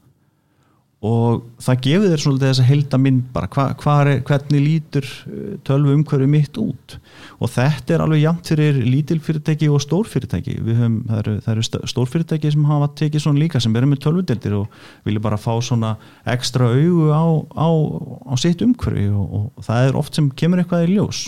Og 1.07 1.43
það 1.61 1.83
gefur 1.85 2.09
þér 2.11 2.23
svolítið 2.23 2.49
þess 2.49 2.61
að 2.63 2.69
helda 2.71 2.99
minn 2.99 3.19
bara 3.35 3.49
hva, 3.53 3.67
hva 3.83 3.97
er, 4.01 4.23
hvernig 4.27 4.63
lítur 4.65 5.05
uh, 5.29 5.51
tölvu 5.69 5.93
umhverju 5.93 6.29
mitt 6.33 6.57
út? 6.59 6.97
Og 7.37 7.53
þetta 7.53 7.95
er 7.95 8.03
alveg 8.03 8.23
jæmt 8.25 8.51
fyrir 8.51 8.81
lítilfyrirtæki 8.81 9.69
og 9.71 9.85
stórfyrirtæki 9.85 10.57
höfum, 10.65 10.97
það 11.11 11.21
eru, 11.21 11.37
það 11.45 11.53
eru 11.53 11.87
stórfyrirtæki 11.93 12.55
sem 12.57 12.67
hafa 12.73 12.91
tekið 13.03 13.27
svona 13.27 13.43
líka 13.45 13.63
sem 13.63 13.77
verður 13.77 13.93
með 13.93 14.03
tölvudeldir 14.07 14.57
og 14.57 14.81
vilja 15.07 15.27
bara 15.29 15.39
fá 15.39 15.53
svona 15.61 15.95
ekstra 16.33 16.73
augu 16.73 17.13
á, 17.13 17.25
á, 17.55 17.69
á 18.33 18.35
sitt 18.41 18.65
umhverju 18.65 19.13
og, 19.21 19.51
og 19.53 19.69
það 19.69 19.91
er 19.91 20.01
oft 20.01 20.17
sem 20.17 20.33
kemur 20.33 20.65
eitthvað 20.65 20.89
í 20.89 20.97
ljós 20.97 21.27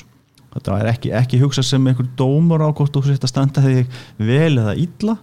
þetta 0.55 0.79
er 0.81 0.91
ekki, 0.93 1.13
ekki 1.21 1.41
hugsa 1.43 1.65
sem 1.67 1.87
einhver 1.91 2.09
dómur 2.19 2.65
á 2.65 2.69
hvort 2.71 2.95
þú 2.95 3.05
setja 3.07 3.31
standa 3.31 3.65
þig 3.65 3.87
vel 4.19 4.55
eða 4.59 4.75
illa 4.79 5.19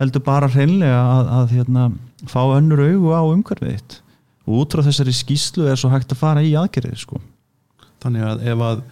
heldur 0.00 0.24
bara 0.26 0.48
hreinlega 0.50 0.98
að, 0.98 1.30
að 1.38 1.54
hérna, 1.58 1.84
fá 2.30 2.40
önnur 2.56 2.82
augu 2.82 3.14
á 3.14 3.22
umhverfið 3.30 3.76
þitt 3.76 3.98
og 4.44 4.60
út 4.60 4.74
frá 4.74 4.84
þessari 4.84 5.14
skýslu 5.16 5.68
er 5.70 5.80
svo 5.80 5.90
hægt 5.92 6.12
að 6.12 6.20
fara 6.20 6.42
í 6.44 6.50
aðgerðið 6.58 6.98
sko. 7.00 7.20
Þannig 8.04 8.26
að 8.28 8.42
ef 8.52 8.64
að 8.66 8.82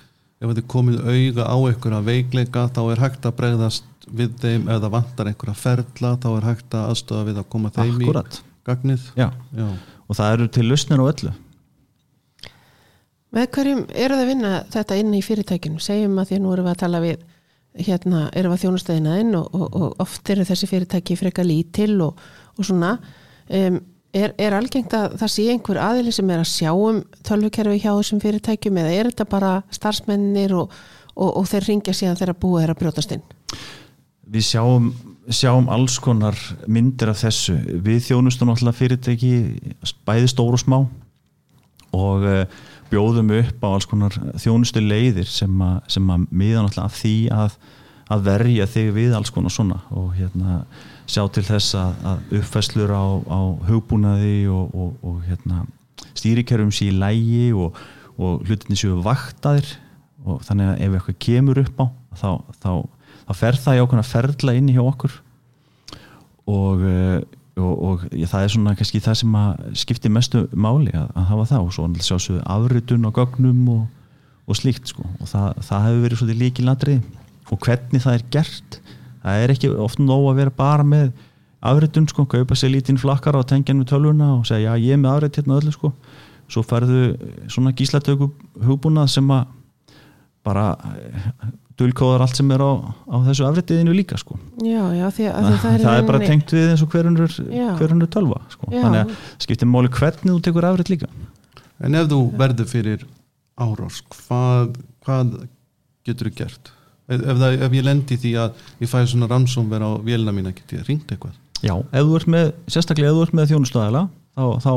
ef 0.43 0.53
þið 0.57 0.69
komið 0.73 1.01
auga 1.07 1.45
á 1.47 1.57
einhverja 1.57 2.05
veikleika 2.07 2.63
þá 2.75 2.81
er 2.95 3.03
hægt 3.05 3.27
að 3.29 3.37
bregðast 3.39 4.07
við 4.11 4.33
þeim 4.43 4.65
það 4.71 4.89
vantar 4.97 5.31
einhverja 5.31 5.59
ferla 5.59 6.15
þá 6.23 6.29
er 6.33 6.47
hægt 6.49 6.77
að 6.79 6.89
aðstofa 6.93 7.27
við 7.29 7.41
að 7.43 7.49
koma 7.53 7.71
þeim 7.75 7.93
Akkurat. 8.01 8.39
í 8.41 8.67
gagnið 8.67 9.05
Já. 9.19 9.29
Já. 9.55 9.69
og 10.09 10.19
það 10.19 10.33
eru 10.37 10.49
til 10.57 10.67
lausnir 10.71 11.03
á 11.03 11.07
öllu 11.07 11.35
Með 13.33 13.47
hverjum 13.55 13.85
eru 13.97 14.17
það 14.17 14.23
að 14.23 14.31
vinna 14.33 14.57
þetta 14.73 14.99
inn 15.01 15.13
í 15.17 15.23
fyrirtækinu? 15.25 15.81
Segjum 15.81 16.19
að 16.21 16.29
því 16.29 16.39
að 16.39 16.43
nú 16.45 16.51
erum 16.53 16.67
við 16.69 16.75
að 16.75 16.83
tala 16.83 17.01
við 17.01 17.23
hérna 17.81 18.27
erum 18.37 18.53
við 18.53 18.59
að 18.59 18.65
þjónustæðina 18.67 19.15
inn 19.23 19.37
og, 19.39 19.47
og, 19.57 19.69
og 19.73 20.03
oft 20.05 20.31
eru 20.35 20.45
þessi 20.45 20.69
fyrirtæki 20.69 21.17
freka 21.17 21.45
lítil 21.47 21.95
og, 22.05 22.19
og 22.59 22.67
svona 22.69 22.91
um, 23.49 23.79
er, 24.13 24.35
er 24.37 24.57
algengt 24.57 24.93
að 24.97 25.17
það 25.23 25.33
sé 25.33 25.47
einhver 25.53 25.81
aðili 25.81 26.13
sem 26.13 26.33
er 26.33 26.43
að 26.43 26.51
sjá 26.51 26.73
um 26.75 27.01
tölvukerfi 27.25 27.79
hjá 27.81 27.91
þessum 27.91 28.21
fyrirtækjum 28.23 28.81
eða 28.83 28.97
er 28.99 29.09
þetta 29.11 29.29
bara 29.31 29.53
starfsmennir 29.73 30.53
og 30.59 31.47
þeir 31.49 31.69
ringja 31.71 31.95
síðan 31.97 32.19
þeirra 32.21 32.37
búið 32.43 32.67
þeirra 32.67 32.77
brjótast 32.83 33.17
inn? 33.17 33.25
Við 34.33 34.47
sjáum, 34.49 34.91
sjáum 35.33 35.73
alls 35.73 35.97
konar 36.01 36.37
myndir 36.69 37.13
af 37.13 37.23
þessu 37.25 37.57
við 37.85 38.05
þjónustum 38.11 38.53
alltaf 38.53 38.77
fyrirtæki 38.81 39.33
bæði 40.09 40.29
stór 40.33 40.57
og 40.57 40.63
smá 40.63 40.79
og 41.93 42.29
uh, 42.29 42.45
bjóðum 42.93 43.33
upp 43.39 43.65
á 43.65 43.69
alls 43.73 43.89
konar 43.89 44.17
þjónustu 44.41 44.83
leiðir 44.85 45.29
sem 45.29 45.63
að, 45.65 45.79
sem 45.95 46.11
að 46.13 46.27
miða 46.31 46.65
náttúrulega 46.65 46.89
af 46.89 46.99
því 46.99 47.15
að, 47.35 47.57
að 48.13 48.25
verja 48.29 48.67
þig 48.75 48.91
við 48.99 49.15
alls 49.19 49.33
konar 49.35 49.55
svona 49.55 49.79
og 49.91 50.13
hérna 50.19 50.63
sjá 51.11 51.25
til 51.33 51.45
þess 51.47 51.77
að, 51.81 52.05
að 52.11 52.37
uppfæslur 52.41 52.93
á, 52.93 53.05
á 53.27 53.41
hugbúnaði 53.69 54.37
og, 54.53 54.77
og, 54.77 54.93
og 55.03 55.23
hérna 55.27 55.65
stýrikerfum 56.13 56.73
sér 56.75 56.93
í 56.93 56.99
lægi 57.01 57.47
og, 57.57 57.79
og 58.21 58.45
hlutinni 58.47 58.79
séu 58.79 59.01
vaktaðir 59.05 59.77
og 60.23 60.43
þannig 60.47 60.73
að 60.73 60.83
ef 60.87 60.97
eitthvað 60.97 61.21
kemur 61.27 61.63
upp 61.63 61.83
á 61.83 61.87
þá, 62.19 62.31
þá, 62.63 62.73
þá 63.27 63.33
fer 63.39 63.61
það 63.65 63.79
í 63.79 63.85
að 63.87 64.11
ferla 64.11 64.57
inn 64.59 64.73
hjá 64.73 64.83
okkur. 64.85 65.15
Og 66.53 66.85
og, 67.61 67.73
og 67.73 68.05
já, 68.11 68.27
það 68.31 68.45
er 68.45 68.53
svona 68.55 68.77
kannski 68.79 69.01
það 69.05 69.19
sem 69.21 69.35
að 69.37 69.65
skipti 69.83 70.13
mestu 70.13 70.45
máli 70.53 70.93
að, 70.97 71.11
að 71.13 71.27
hafa 71.33 71.49
það 71.51 71.67
og 71.67 71.75
svo 71.77 71.89
sjálfsögðu 72.09 72.45
afritun 72.55 73.09
og 73.09 73.19
gögnum 73.19 73.67
og, 73.75 73.83
og 74.49 74.59
slíkt 74.59 74.93
sko. 74.93 75.05
Og 75.21 75.29
það, 75.29 75.61
það 75.69 75.87
hefur 75.89 76.07
verið 76.07 76.23
svolítið 76.23 76.43
líki 76.43 76.67
ladrið 76.67 77.53
og 77.53 77.61
hvernig 77.67 78.05
það 78.05 78.17
er 78.17 78.27
gert 78.33 78.81
það 79.23 79.45
er 79.45 79.55
ekki 79.55 79.71
ofta 79.85 80.07
nóg 80.07 80.29
að 80.31 80.41
vera 80.41 80.55
bara 80.57 80.87
með 80.87 81.13
afritun 81.63 82.09
sko, 82.11 82.27
kaupa 82.27 82.57
sér 82.59 82.73
lítinn 82.75 83.01
flakkar 83.01 83.39
á 83.39 83.43
tengjan 83.47 83.83
við 83.83 83.93
tölvuna 83.93 84.33
og 84.39 84.47
segja 84.49 84.75
já 84.75 84.87
ég 84.89 84.97
er 84.97 85.03
með 85.03 85.17
afrit 85.17 85.41
hérna 85.41 85.59
öllu 85.61 85.75
sko. 85.75 85.93
Svo 86.51 86.65
færðu 86.67 87.13
svona 87.53 87.73
gíslatöku 87.77 88.33
hugbúnað 88.61 89.13
sem 89.15 89.31
að 89.33 89.47
bara 90.43 90.73
dulkóðar 91.83 92.25
allt 92.25 92.39
sem 92.39 92.51
er 92.55 92.63
á, 92.65 92.73
á 92.81 93.17
þessu 93.27 93.47
afritiðinu 93.49 93.95
líka 93.97 94.19
sko. 94.21 94.39
Já, 94.63 94.83
já, 94.97 95.07
því 95.13 95.27
að 95.29 95.49
það, 95.49 95.57
það 95.63 95.75
er, 95.75 95.83
það 95.87 95.99
er 95.99 96.07
bara 96.09 96.21
tengt 96.31 96.55
við 96.57 96.71
eins 96.73 96.85
og 96.85 96.95
hverjunur 96.95 98.11
tölva 98.13 98.41
sko. 98.55 98.71
þannig 98.73 99.03
að 99.03 99.17
skiptir 99.45 99.71
máli 99.71 99.93
hvernig 99.93 100.31
þú 100.31 100.39
tekur 100.49 100.69
afrit 100.71 100.93
líka 100.95 101.11
En 101.83 101.99
ef 101.99 102.07
þú 102.13 102.21
verður 102.39 102.69
fyrir 102.71 103.03
árás 103.59 103.99
hvað, 104.15 104.77
hvað 105.03 105.33
getur 106.07 106.31
þú 106.31 106.35
gert? 106.39 106.71
Ef, 107.11 107.19
ef, 107.19 107.41
það, 107.41 107.57
ef 107.67 107.75
ég 107.75 107.87
lendi 107.87 108.19
því 108.23 108.33
að 108.39 108.63
ég 108.85 108.91
fæ 108.93 109.01
svona 109.11 109.29
rannsónver 109.31 109.83
á 109.83 109.91
vélina 110.07 110.35
mína, 110.35 110.55
getur 110.55 110.79
ég 110.79 110.87
ringt 110.89 111.11
eitthvað? 111.11 111.35
Já, 111.63 111.75
ef 111.75 112.07
þú 112.07 112.17
ert 112.21 112.31
með, 112.31 112.53
sérstaklega 112.71 113.11
ef 113.11 113.19
þú 113.19 113.27
ert 113.27 113.37
með 113.39 113.51
þjónustöðala 113.53 114.05
þá, 114.39 114.47
þá, 114.63 114.73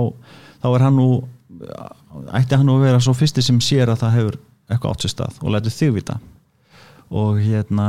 þá 0.66 0.68
er 0.72 0.86
hann 0.88 1.00
nú 1.00 1.10
ætti 2.36 2.58
hann 2.58 2.68
nú 2.68 2.80
að 2.80 2.88
vera 2.90 3.04
svo 3.04 3.14
fyrsti 3.18 3.44
sem 3.46 3.62
sér 3.64 3.92
að 3.94 4.02
það 4.04 4.18
hefur 4.20 4.40
eitthvað 4.70 4.96
átt 4.96 5.06
sér 5.06 5.14
stað 5.14 5.40
og 5.44 5.54
lætur 5.54 5.76
þig 5.76 5.94
vita 6.00 6.18
og 7.10 7.40
hérna 7.42 7.88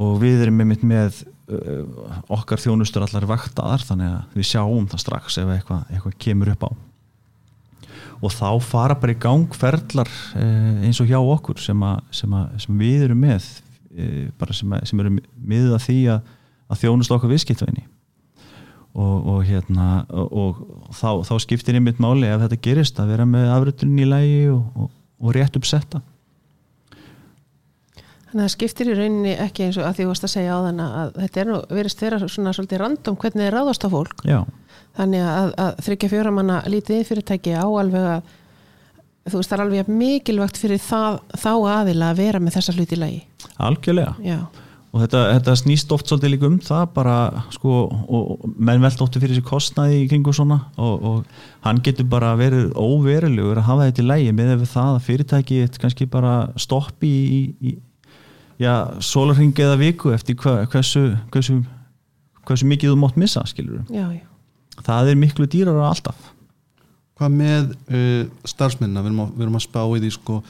og 0.00 0.16
við 0.22 0.46
erum 0.46 0.60
með, 0.60 0.84
með 0.88 1.18
uh, 1.52 2.16
okkar 2.32 2.60
þjónustur 2.62 3.04
allar 3.06 3.26
vaktaðar 3.28 3.84
þannig 3.86 4.14
að 4.14 4.38
við 4.38 4.48
sjáum 4.52 4.88
það 4.90 5.04
strax 5.04 5.38
ef 5.42 5.52
eitthvað, 5.56 5.84
eitthvað 5.92 6.18
kemur 6.26 6.52
upp 6.54 6.66
á. 6.68 6.70
Og 8.22 8.30
þá 8.30 8.48
fara 8.62 8.96
bara 8.98 9.14
í 9.14 9.20
gang 9.20 9.56
ferlar 9.56 10.10
uh, 10.38 10.84
eins 10.86 11.00
og 11.02 11.10
hjá 11.10 11.18
okkur 11.18 11.60
sem, 11.62 11.82
a, 11.84 11.96
sem, 12.14 12.32
a, 12.36 12.46
sem 12.62 12.78
við 12.78 13.08
erum 13.08 13.24
með 13.24 13.48
uh, 13.98 14.28
bara 14.40 14.56
sem, 14.56 14.72
a, 14.72 14.82
sem 14.88 15.02
eru 15.02 15.16
miðað 15.36 15.82
því 15.88 15.98
að, 16.16 16.30
að 16.72 16.84
þjónust 16.84 17.16
okkar 17.16 17.34
viðskiptveginni 17.34 17.88
og, 18.92 19.28
og 19.34 19.44
hérna 19.48 20.04
og, 20.12 20.32
og 20.32 20.94
þá, 20.96 21.22
þá 21.24 21.34
skiptir 21.42 21.78
einmitt 21.78 22.00
máli 22.02 22.28
ef 22.28 22.44
þetta 22.44 22.62
gerist 22.64 23.00
að 23.00 23.14
vera 23.14 23.28
með 23.28 23.52
afritunin 23.54 24.04
í 24.04 24.08
lægi 24.08 24.42
og, 24.52 24.90
og 25.22 25.36
rétt 25.36 25.56
uppsetta 25.58 26.02
Þannig 28.32 28.46
að 28.46 28.48
það 28.48 28.52
skiptir 28.54 28.88
í 28.88 28.92
rauninni 28.96 29.32
ekki 29.44 29.64
eins 29.66 29.76
og 29.76 29.84
að 29.84 29.98
því 29.98 30.04
varst 30.08 30.24
að 30.24 30.30
segja 30.32 30.52
á 30.56 30.64
þann 30.64 30.78
að 30.80 31.10
þetta 31.20 31.40
er 31.42 31.48
nú 31.50 31.56
verist 31.76 32.00
vera 32.00 32.20
svona 32.22 32.54
svolítið 32.56 32.80
random 32.80 33.18
hvernig 33.20 33.44
þið 33.44 33.50
ráðast 33.52 33.84
á 33.84 33.88
fólk. 33.92 34.22
Já. 34.24 34.38
Þannig 34.96 35.26
að, 35.28 35.48
að 35.66 35.82
þryggja 35.84 36.10
fjóra 36.14 36.32
manna 36.32 36.62
lítið 36.72 37.02
fyrirtæki 37.10 37.52
á 37.52 37.68
alveg 37.68 38.08
að 38.14 38.32
þú 39.28 39.36
veist 39.36 39.52
það 39.52 39.58
er 39.58 39.64
alveg 39.66 39.92
mikilvægt 40.00 40.62
fyrir 40.62 40.80
það, 40.80 41.20
þá 41.44 41.52
aðila 41.74 42.08
að 42.08 42.24
vera 42.24 42.40
með 42.40 42.56
þessa 42.56 42.76
hluti 42.78 42.96
í 42.96 43.02
lagi. 43.02 43.20
Algjörlega. 43.68 44.16
Já. 44.24 44.40
Og 44.92 45.04
þetta, 45.04 45.20
þetta 45.36 45.58
snýst 45.60 45.92
oft 45.92 46.08
svolítið 46.08 46.34
líka 46.34 46.48
um 46.48 46.58
það 46.64 46.82
bara 46.96 47.20
sko 47.52 47.76
og 47.92 48.48
menn 48.56 48.80
velt 48.80 49.04
óttu 49.04 49.20
fyrir 49.20 49.36
þessi 49.36 49.48
kostnaði 49.52 50.02
í 50.02 50.08
kringu 50.08 50.32
svona 50.36 50.58
og, 50.80 51.06
og 51.08 51.62
hann 51.68 51.84
getur 51.84 52.08
bara 52.12 52.32
verið 52.40 52.74
óverulegur 52.76 53.60
að 53.60 53.68
hafa 53.70 53.86
þetta 53.88 54.02
í 54.02 54.10
lagi 54.10 54.34
með 54.40 54.66
það 54.68 54.90
að 54.96 55.06
fyrirtæki 55.06 55.62
sólarring 59.02 59.54
eða 59.58 59.78
viku 59.80 60.12
eftir 60.14 60.36
hva, 60.40 60.62
hversu, 60.70 61.12
hversu, 61.32 61.60
hversu 62.46 62.68
mikið 62.68 62.92
þú 62.92 62.98
mótt 63.00 63.18
missa, 63.20 63.44
skilur 63.48 63.82
já, 63.90 64.06
já. 64.12 64.24
það 64.82 65.12
er 65.12 65.20
miklu 65.20 65.46
dýrar 65.46 65.80
á 65.82 65.90
alltaf. 65.90 66.32
Hvað 67.18 67.38
með 67.38 67.72
uh, 67.92 68.26
starfsmenna, 68.48 69.02
við 69.02 69.12
erum, 69.12 69.22
að, 69.24 69.32
við 69.36 69.46
erum 69.46 69.56
að 69.58 69.64
spá 69.66 69.80
í 69.84 70.02
því 70.02 70.12
sko, 70.16 70.42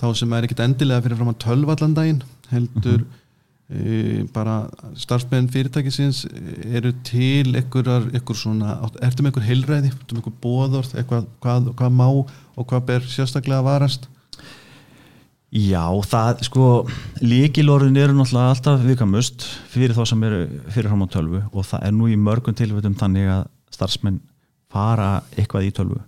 þá 0.00 0.06
sem 0.20 0.32
er 0.36 0.46
ekkit 0.46 0.64
endilega 0.64 1.04
fyrir 1.04 1.20
fram 1.20 1.32
að 1.32 1.42
tölva 1.44 1.76
allan 1.76 1.94
daginn 1.96 2.24
heldur 2.50 3.00
mm 3.02 3.06
-hmm. 3.10 4.22
uh, 4.22 4.24
bara 4.34 4.56
starfsmenn 5.00 5.48
fyrirtækisins 5.48 6.26
eru 6.70 6.92
til 7.02 7.54
ekkurar, 7.56 8.10
ekkur 8.14 8.36
svona, 8.36 8.78
ertu 9.02 9.22
með 9.22 9.34
ekkur 9.34 9.48
heilræði, 9.48 9.92
ertu 9.92 10.14
með 10.14 10.24
ekkur 10.24 10.40
bóðorð 10.42 10.96
eitthvað, 10.98 11.30
hvað, 11.40 11.72
hvað 11.78 11.92
má 12.00 12.08
og 12.10 12.66
hvað 12.66 12.86
ber 12.90 13.08
sérstaklega 13.08 13.62
að 13.62 13.70
varast 13.70 14.08
Já, 15.54 15.86
það 16.02 16.40
sko 16.48 16.68
líkilorðin 17.22 17.98
eru 18.02 18.14
náttúrulega 18.16 18.54
alltaf 18.56 18.80
vikamust 18.82 19.44
fyrir 19.70 19.94
þá 19.94 20.00
sem 20.10 20.24
eru 20.26 20.40
fyrir 20.74 20.90
fram 20.90 21.04
á 21.06 21.08
tölvu 21.14 21.42
og 21.52 21.68
það 21.68 21.84
er 21.86 21.92
nú 21.94 22.08
í 22.10 22.16
mörgum 22.18 22.56
tilvægum 22.58 22.96
þannig 22.98 23.30
að 23.30 23.44
starfsmenn 23.76 24.18
fara 24.74 25.20
eitthvað 25.36 25.68
í 25.68 25.74
tölvu. 25.76 26.00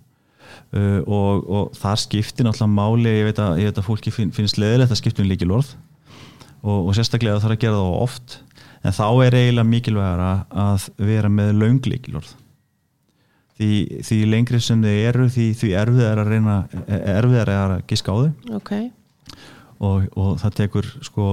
Uh, 0.75 0.99
og, 1.05 1.45
og 1.47 1.77
það 1.79 2.01
skiptir 2.01 2.47
náttúrulega 2.47 2.75
máli, 2.75 3.13
ég 3.21 3.29
veit 3.29 3.39
að, 3.39 3.61
ég 3.61 3.71
veit 3.71 3.79
að 3.79 3.87
fólki 3.87 4.11
finn, 4.11 4.33
finnst 4.35 4.59
leðilegt 4.59 4.91
að 4.91 4.99
skipta 4.99 5.23
um 5.23 5.29
líkilorð 5.31 5.71
og, 6.65 6.89
og 6.89 6.91
sérstaklega 6.97 7.39
þarf 7.39 7.55
að 7.55 7.63
gera 7.63 7.79
það 7.79 7.95
oft 8.01 8.37
en 8.83 8.97
þá 8.99 9.05
er 9.29 9.39
eiginlega 9.39 9.69
mikilvægara 9.71 10.33
að 10.67 10.89
vera 11.07 11.31
með 11.31 11.53
launglíkilorð 11.61 12.35
því, 13.57 13.71
því 14.09 14.21
lengri 14.33 14.61
sem 14.63 14.83
þið 14.83 15.01
eru 15.07 15.31
því, 15.31 15.49
því 15.61 15.73
erfið 15.85 16.05
er 16.11 16.23
að 16.23 16.31
reyna 16.35 16.57
erfið 16.87 17.41
er 17.45 17.53
að 17.55 17.75
giska 17.89 18.11
á 18.11 18.15
þau. 18.19 18.31
Okay. 18.59 18.89
Og, 19.83 20.07
og 20.17 20.37
það 20.41 20.55
tekur 20.61 20.89
sko, 21.05 21.27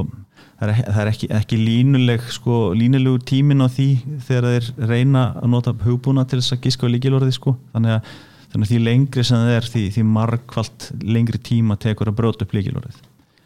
það 0.60 0.68
er, 0.72 0.82
það 0.82 1.00
er 1.04 1.10
ekki, 1.12 1.30
ekki 1.40 1.60
línuleg 1.60 2.28
sko, 2.34 2.58
línulegur 2.76 3.24
tímin 3.28 3.64
á 3.64 3.68
því 3.68 3.88
þegar 4.26 4.50
þeir 4.50 4.90
reyna 4.90 5.24
að 5.40 5.50
nota 5.54 5.74
hugbúna 5.84 6.26
til 6.28 6.40
þess 6.42 6.58
að 6.58 6.68
giska 6.68 6.90
á 6.90 6.92
líkilorði 6.92 7.34
sko. 7.38 7.56
þannig, 7.72 7.96
að, 7.96 8.14
þannig 8.52 8.68
að 8.68 8.74
því 8.74 8.84
lengri 8.90 9.26
sem 9.26 9.42
það 9.44 9.56
er 9.56 9.72
því, 9.72 9.88
því 9.96 10.06
margkvalt 10.18 10.88
lengri 11.02 11.42
tíma 11.50 11.80
tekur 11.80 12.12
að 12.12 12.20
bróta 12.20 12.46
upp 12.46 12.56
líkilorðið 12.56 13.02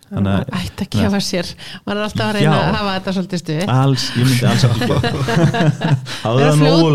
Þannig 0.09 0.53
ætti 0.59 0.85
að 0.87 0.95
gefa 0.95 1.21
sér. 1.25 1.49
Maður 1.85 1.99
er 1.99 2.05
alltaf 2.07 2.25
að 2.25 2.37
reyna 2.39 2.49
Já. 2.49 2.59
að 2.59 2.77
hafa 2.79 2.93
þetta 2.95 3.15
svolítið 3.17 3.41
stuð 3.43 3.73
alls, 3.75 4.05
ég 4.17 4.29
myndi 4.29 4.47
alls 4.49 4.65
ekki. 4.69 4.89
Það. 6.23 6.43
Nógu 6.59 6.87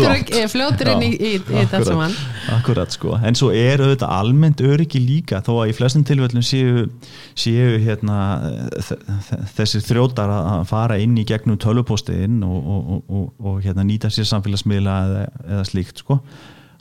fljótur, 0.50 0.88
langt. 0.88 0.88
eh, 0.88 0.94
inn 0.94 1.04
í, 1.04 1.10
í, 1.14 1.32
í 1.38 1.58
þetta 1.60 1.80
saman. 1.86 2.16
Akkurat 2.54 2.96
sko, 2.96 3.14
en 3.24 3.38
svo 3.38 3.50
er 3.54 3.82
auðvitað 3.84 4.14
almennt 4.18 4.64
öryggi 4.64 5.02
líka 5.02 5.40
þó 5.46 5.52
að 5.62 5.72
í 5.72 5.76
flestum 5.78 6.06
tilfellum 6.08 6.44
séu, 6.44 6.88
séu 7.38 7.78
hérna, 7.84 8.18
þessir 9.54 9.84
þrjótar 9.86 10.34
að 10.34 10.66
fara 10.70 10.98
inn 11.02 11.14
í 11.20 11.26
gegnum 11.28 11.60
tölvupóstiðinn 11.62 12.42
og, 12.46 12.58
og, 12.58 12.82
og, 12.82 13.06
og, 13.08 13.30
og 13.44 13.62
hérna, 13.64 13.86
nýta 13.86 14.10
sér 14.12 14.28
samfélagsmiðla 14.32 14.98
eða, 15.06 15.24
eða 15.46 15.64
slíkt 15.70 16.04
sko 16.04 16.20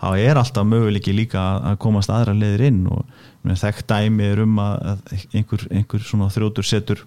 þá 0.03 0.19
er 0.19 0.35
alltaf 0.41 0.65
möguleiki 0.67 1.13
líka 1.15 1.39
að- 1.63 1.77
komast 1.79 2.11
aðra 2.11 2.33
leiðir 2.35 2.65
inn 2.67 2.81
og 2.91 3.05
þekkt 3.47 3.87
dæmi 3.87 4.23
er 4.33 4.41
um 4.43 4.57
að 4.59 4.99
einhver, 5.33 5.63
einhver 5.71 6.03
svona 6.03 6.27
þrjótur 6.33 6.67
setur 6.67 7.03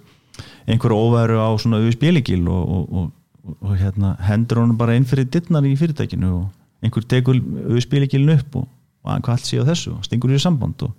einhver 0.69 0.93
óværu 0.97 1.37
á 1.41 1.49
svona 1.61 1.81
USB-líkil 1.85 2.47
og, 2.49 2.69
og, 2.69 2.93
og, 2.93 3.57
og, 3.61 3.77
hérna, 3.79 4.15
hendur 4.27 4.63
honum 4.63 4.77
bara 4.81 4.97
inn 4.97 5.05
fyrir 5.09 5.29
dittnar 5.29 5.65
í 5.69 5.75
fyrirtækinu 5.77 6.31
og 6.41 6.47
einhver 6.85 7.05
tekur 7.09 7.37
USB-líkilin 7.77 8.35
upp 8.39 8.57
og, 8.63 8.67
hvað 9.05 9.29
allt 9.37 9.47
sé 9.49 9.61
á 9.61 9.65
þessu 9.69 9.93
og 9.97 10.05
stingur 10.09 10.33
í 10.35 10.41
samband 10.43 10.83
og, 10.89 10.93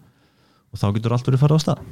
og 0.73 0.79
þá 0.79 0.87
getur 0.95 1.13
allt 1.17 1.27
verið 1.27 1.41
farið 1.43 1.59
á 1.59 1.63
stað. 1.65 1.83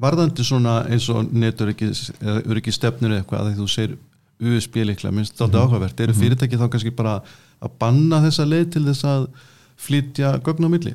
Varðandi 0.00 0.42
svona 0.44 0.80
eins 0.90 1.06
og 1.12 1.28
neturöryggi 1.30 1.92
eða 2.18 2.40
öryggi 2.50 2.72
stefnur 2.74 3.12
eða 3.14 3.22
eitthvað 3.22 3.40
að 3.44 3.48
því 3.52 3.60
þú 3.60 3.68
segir 3.70 3.96
USB 4.44 4.80
líklega, 4.82 5.14
minnst 5.14 5.36
þetta 5.38 5.60
Mhm. 5.60 5.62
áhugavert. 5.68 6.00
Eru 6.02 6.12
fyrirtæki 6.18 6.58
þá 6.58 6.64
kannski 6.72 6.90
bara 6.90 7.12
að 7.64 7.74
banna 7.80 8.20
þessa 8.26 8.46
leið 8.48 8.68
til 8.74 8.84
þess 8.88 9.08
að 9.08 9.26
flytja 9.84 10.36
gögn 10.44 10.68
á 10.68 10.70
milli? 10.72 10.94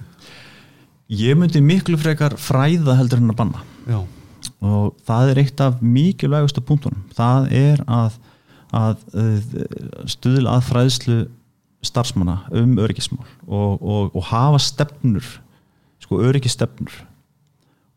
Ég 1.09 1.37
myndi 1.37 1.61
miklu 1.65 1.97
frekar 1.99 2.37
fræða 2.37 2.95
heldur 2.99 3.21
en 3.21 3.33
að 3.33 3.39
banna. 3.41 3.65
Já, 3.89 3.99
og 4.61 4.93
það 5.07 5.31
er 5.31 5.41
eitt 5.41 5.63
af 5.65 5.81
mikilvægustu 5.81 6.61
punktunum. 6.63 7.01
Það 7.17 7.49
er 7.57 7.81
að, 7.89 8.19
að 8.77 9.03
uh, 9.17 10.05
stuðla 10.13 10.59
að 10.59 10.67
fræðslu 10.69 11.19
starfsmanna 11.85 12.41
um 12.51 12.77
öryggismál 12.81 13.27
og, 13.47 13.79
og, 13.81 14.15
og 14.15 14.23
hafa 14.31 14.59
stefnur 14.61 15.25
sko 16.03 16.19
öryggistefnur 16.27 16.91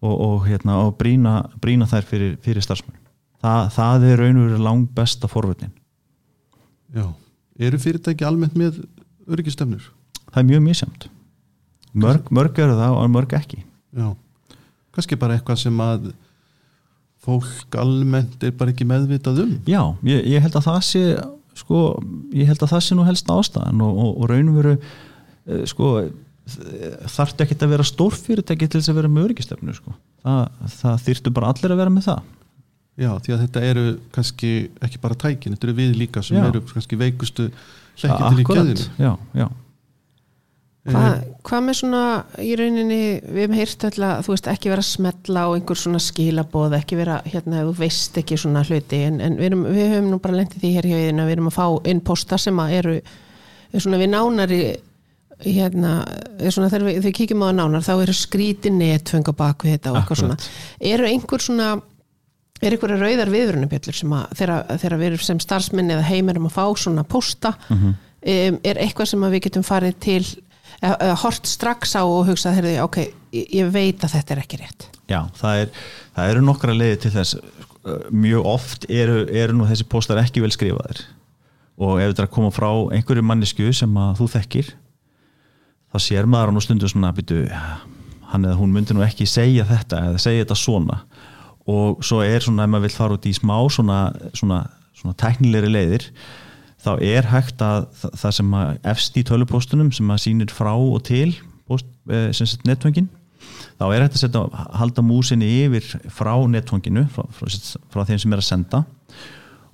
og, 0.02 0.14
og, 0.14 0.37
hérna, 0.47 0.79
brína, 0.99 1.35
brína 1.62 1.88
þær 1.91 2.07
fyrir, 2.07 2.37
fyrir 2.43 2.64
starfsmann 2.64 2.99
Þa, 3.43 3.55
það 3.75 4.05
er 4.07 4.21
raun 4.23 4.37
og 4.38 4.45
verið 4.47 4.61
lang 4.62 4.83
besta 4.95 5.31
forvöldin 5.31 5.73
já. 6.95 7.09
Eru 7.62 7.78
fyrirtæki 7.81 8.26
almennt 8.26 8.57
með 8.59 8.83
öryggistefnur? 9.31 9.90
það 10.33 10.40
er 10.40 10.49
mjög 10.49 10.64
misjamt 10.66 11.07
mörg, 11.92 12.28
mörg 12.33 12.59
eru 12.64 12.76
það 12.78 12.99
og 12.99 13.12
mörg 13.12 13.37
ekki 13.37 13.62
Já. 13.92 14.14
Kannski 14.97 15.19
bara 15.21 15.37
eitthvað 15.37 15.59
sem 15.61 15.81
að 15.85 16.11
fólk 17.23 17.76
almennt 17.76 18.42
er 18.45 18.54
bara 18.57 18.73
ekki 18.73 18.87
meðvitað 18.88 19.42
um. 19.45 19.54
Já, 19.69 19.83
ég, 20.09 20.25
ég 20.33 20.42
held 20.42 20.57
að 20.59 20.66
það 20.71 20.78
sé 20.88 21.02
sko, 21.61 21.81
ég 22.33 22.49
held 22.49 22.64
að 22.64 22.73
það 22.73 22.85
sé 22.87 22.97
nú 22.97 23.04
helst 23.07 23.33
ástæðan 23.33 23.85
og, 23.85 24.00
og, 24.00 24.14
og 24.16 24.31
raunum 24.33 24.57
veru 24.57 24.75
uh, 24.81 25.64
sko 25.69 25.92
þarftu 27.12 27.45
ekkert 27.45 27.66
að 27.66 27.75
vera 27.76 27.87
stórfyrirtæki 27.87 28.66
til 28.66 28.81
þess 28.81 28.90
að 28.90 28.99
vera 28.99 29.12
með 29.12 29.28
öryggistefnu 29.28 29.76
sko. 29.76 29.92
það, 30.25 30.73
það 30.81 31.04
þyrftu 31.07 31.35
bara 31.37 31.52
allir 31.52 31.75
að 31.76 31.83
vera 31.85 31.92
með 31.92 32.09
það 32.09 32.33
Já, 33.00 33.08
því 33.25 33.32
að 33.32 33.42
þetta 33.46 33.64
eru 33.64 33.84
kannski 34.12 34.52
ekki 34.84 34.99
bara 35.00 35.16
tækin, 35.16 35.54
þetta 35.56 35.68
eru 35.68 35.76
við 35.78 35.94
líka 35.96 36.22
sem 36.25 36.37
Já. 36.37 36.44
eru 36.50 36.61
kannski 36.68 36.99
veikustu 37.00 37.49
hlekkin 37.96 38.26
til 38.28 38.42
í 38.42 38.49
gæðinu. 38.50 38.88
já, 39.00 39.12
já, 39.38 39.46
Hvað, 40.82 41.20
hvað 41.46 41.61
með 41.62 41.76
svona 41.78 41.99
í 42.42 42.54
rauninni, 42.58 42.96
við 43.22 43.44
hefum 43.44 43.52
heyrt 43.54 43.84
öll 43.87 44.02
að 44.02 44.22
þú 44.26 44.32
veist 44.32 44.49
ekki 44.50 44.70
vera 44.72 44.82
að 44.82 44.88
smetla 44.88 45.44
á 45.46 45.49
einhver 45.54 45.78
svona 45.78 46.00
skilaboð, 46.02 46.75
ekki 46.80 46.99
vera 46.99 47.20
hérna 47.22 47.61
ef 47.61 47.68
þú 47.68 47.75
veist 47.78 48.18
ekki 48.18 48.38
svona 48.42 48.64
hluti 48.66 48.99
en, 49.06 49.20
en 49.22 49.37
við, 49.38 49.46
erum, 49.46 49.62
við 49.70 49.92
höfum 49.92 50.08
nú 50.11 50.18
bara 50.25 50.40
lendið 50.40 50.64
því 50.64 50.72
hér 50.75 50.88
hjá 50.90 50.96
við 50.99 51.20
við 51.22 51.34
erum 51.37 51.50
að 51.52 51.54
fá 51.61 51.66
inn 51.92 52.02
posta 52.02 52.38
sem 52.42 52.58
að 52.64 52.75
eru 52.80 52.96
er 52.99 53.84
svona 53.84 54.00
við 54.02 54.11
nánari 54.11 54.61
hérna, 55.42 55.92
er 56.42 56.54
svona 56.54 56.70
þegar 56.72 56.88
við, 56.88 56.99
við 57.06 57.16
kíkjum 57.20 57.42
á 57.42 57.46
það 57.46 57.56
nánar 57.61 57.87
þá 57.87 57.92
eru 57.94 58.16
skrítin 58.18 58.78
netfeng 58.82 59.30
á 59.30 59.34
baku 59.38 59.70
þetta 59.70 59.92
og 59.92 60.00
eitthvað 60.00 60.20
svona 60.25 60.37
eru 60.92 61.08
einhver 61.08 61.46
svona 61.46 61.70
er 62.62 62.76
einhverja 62.76 63.00
rauðar 63.00 63.33
viðvörunubjöllur 63.33 63.99
sem 63.99 64.14
að 64.16 64.47
við 65.00 65.09
erum 65.09 65.26
sem 65.26 65.42
starfsmenn 65.42 65.92
eða 65.97 66.07
heim 66.09 66.31
erum 66.33 66.49
að 66.49 66.57
fá 66.57 66.64
svona 66.78 67.04
posta 67.04 67.57
um, 67.73 67.99
er 68.23 68.81
eitthvað 68.83 69.12
sem 69.12 69.26
að 69.26 69.37
við 69.37 69.45
getum 69.49 69.66
farið 69.66 69.99
til 70.04 70.23
eða, 70.81 70.95
eða 70.95 71.19
hort 71.25 71.50
strax 71.50 71.97
á 71.99 72.02
og 72.02 72.25
hugsað 72.31 72.61
heyrðu, 72.61 72.76
ok, 72.87 73.02
ég, 73.35 73.50
ég 73.59 73.75
veit 73.75 74.04
að 74.04 74.16
þetta 74.16 74.35
er 74.35 74.45
ekki 74.45 74.62
rétt. 74.62 74.88
Já 75.11 75.21
það, 75.37 75.64
er, 75.64 75.85
það 76.16 76.33
eru 76.33 76.47
nokkra 76.47 76.76
leiði 76.76 77.02
til 77.02 77.14
þess 77.19 77.42
Sko, 77.83 77.97
mjög 78.14 78.47
oft 78.47 78.85
eru, 78.90 79.26
eru 79.26 79.57
nú 79.59 79.66
þessi 79.66 79.87
postar 79.90 80.20
ekki 80.22 80.42
vel 80.42 80.53
skrifaðir. 80.55 81.03
Og 81.83 81.98
ef 81.98 82.12
þetta 82.12 82.22
er 82.22 82.29
að 82.29 82.35
koma 82.37 82.53
frá 82.55 82.68
einhverju 82.94 83.25
mannesku 83.27 83.72
sem 83.75 83.96
að 83.98 84.20
þú 84.20 84.29
þekkir 84.37 84.68
þá 85.90 85.98
sér 85.98 86.29
maður 86.31 86.53
á 86.53 86.55
nú 86.55 86.62
stundum 86.62 86.88
svona 86.92 87.11
byrju, 87.16 87.48
hann 88.31 88.46
eða 88.46 88.59
hún 88.61 88.72
myndi 88.72 88.94
nú 88.94 89.03
ekki 89.03 89.27
segja 89.27 89.66
þetta 89.66 90.05
eða 90.12 90.20
segja 90.22 90.44
þetta 90.44 90.59
svona 90.61 91.01
og 91.70 92.03
svo 92.03 92.22
er 92.27 92.42
svona 92.42 92.64
ef 92.66 92.72
maður 92.72 92.87
vil 92.88 92.96
fara 92.96 93.16
út 93.18 93.27
í 93.31 93.35
smá 93.37 93.57
svona, 93.70 93.98
svona, 94.35 94.62
svona 94.98 95.14
teknilegri 95.20 95.70
leiðir 95.70 96.09
þá 96.83 96.92
er 97.07 97.29
hægt 97.31 97.62
að 97.62 97.85
þa- 98.01 98.12
það 98.18 98.33
sem 98.38 98.55
að 98.59 98.72
efst 98.94 99.18
í 99.20 99.22
tölupostunum 99.29 99.92
sem 99.94 100.09
að 100.11 100.22
sýnir 100.25 100.51
frá 100.51 100.72
og 100.75 101.03
til 101.07 101.37
post, 101.70 101.87
eh, 102.11 102.33
sem 102.35 102.46
sagt 102.51 102.66
netfangin 102.66 103.07
þá 103.79 103.87
er 103.94 104.03
hægt 104.03 104.16
að 104.18 104.25
setja, 104.25 104.42
halda 104.79 105.03
músinni 105.07 105.46
yfir 105.66 105.87
frá 106.11 106.35
netfanginu 106.51 107.07
frá, 107.14 107.25
frá, 107.31 107.46
frá 107.90 108.05
þeim 108.11 108.18
sem 108.22 108.33
er 108.35 108.42
að 108.42 108.48
senda. 108.51 108.85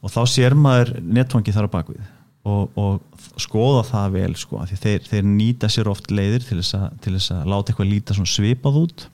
Og 0.04 0.12
þá 0.12 0.20
sér 0.30 0.54
maður 0.54 0.92
netfangi 1.02 1.52
þar 1.52 1.66
á 1.66 1.74
bakvið 1.74 2.04
og, 2.48 2.70
og 2.78 3.00
skoða 3.40 3.82
það 3.88 4.12
vel 4.14 4.34
sko, 4.38 4.60
því 4.68 4.76
þeir, 4.84 5.00
þeir 5.10 5.24
nýta 5.26 5.68
sér 5.72 5.88
oft 5.90 6.06
leiðir 6.14 6.44
til 6.46 6.60
þess, 6.60 6.74
að, 6.78 6.86
til 7.02 7.12
þess 7.16 7.32
að 7.34 7.48
láta 7.50 7.72
eitthvað 7.72 7.90
líta 7.90 8.14
svipað 8.14 8.78
út 8.84 9.08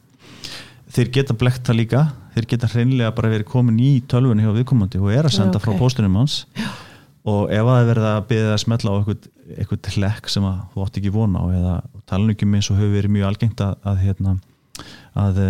þeir 0.95 1.11
geta 1.15 1.37
blekt 1.39 1.67
það 1.67 1.79
líka. 1.81 2.03
Þeir 2.35 2.49
geta 2.51 2.71
hreinlega 2.73 3.13
bara 3.15 3.31
verið 3.33 3.51
komin 3.51 3.79
í 3.83 3.93
tölvunni 4.11 4.45
hjá 4.47 4.55
viðkomandi 4.57 5.01
og 5.03 5.13
er 5.15 5.29
að 5.29 5.37
senda 5.37 5.59
Já, 5.59 5.61
ok. 5.61 5.67
frá 5.67 5.79
póstunum 5.79 6.19
hans 6.19 6.41
og 7.25 7.53
ef 7.55 7.69
að 7.73 7.87
verða 7.89 8.11
að 8.19 8.27
byggja 8.31 8.49
að 8.53 8.59
smetla 8.61 8.93
á 8.93 8.97
eitthvað, 9.01 9.93
hlekk 9.95 10.33
sem 10.33 10.49
þú 10.75 10.83
átt 10.85 10.99
ekki 11.01 11.13
vona 11.15 11.41
á 11.41 11.47
eða 11.57 11.77
talningum 12.11 12.57
eins 12.59 12.69
og 12.73 12.81
hefur 12.81 12.93
verið 12.99 13.15
mjög 13.15 13.31
algengt 13.31 13.63
að, 13.65 13.79
að, 13.89 14.03
hérna, 14.03 14.35
að 15.23 15.41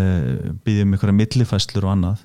byggja 0.67 0.87
um 0.87 0.95
einhverja 0.95 1.19
millifæslur 1.19 1.89
og 1.89 1.95
annað 1.97 2.23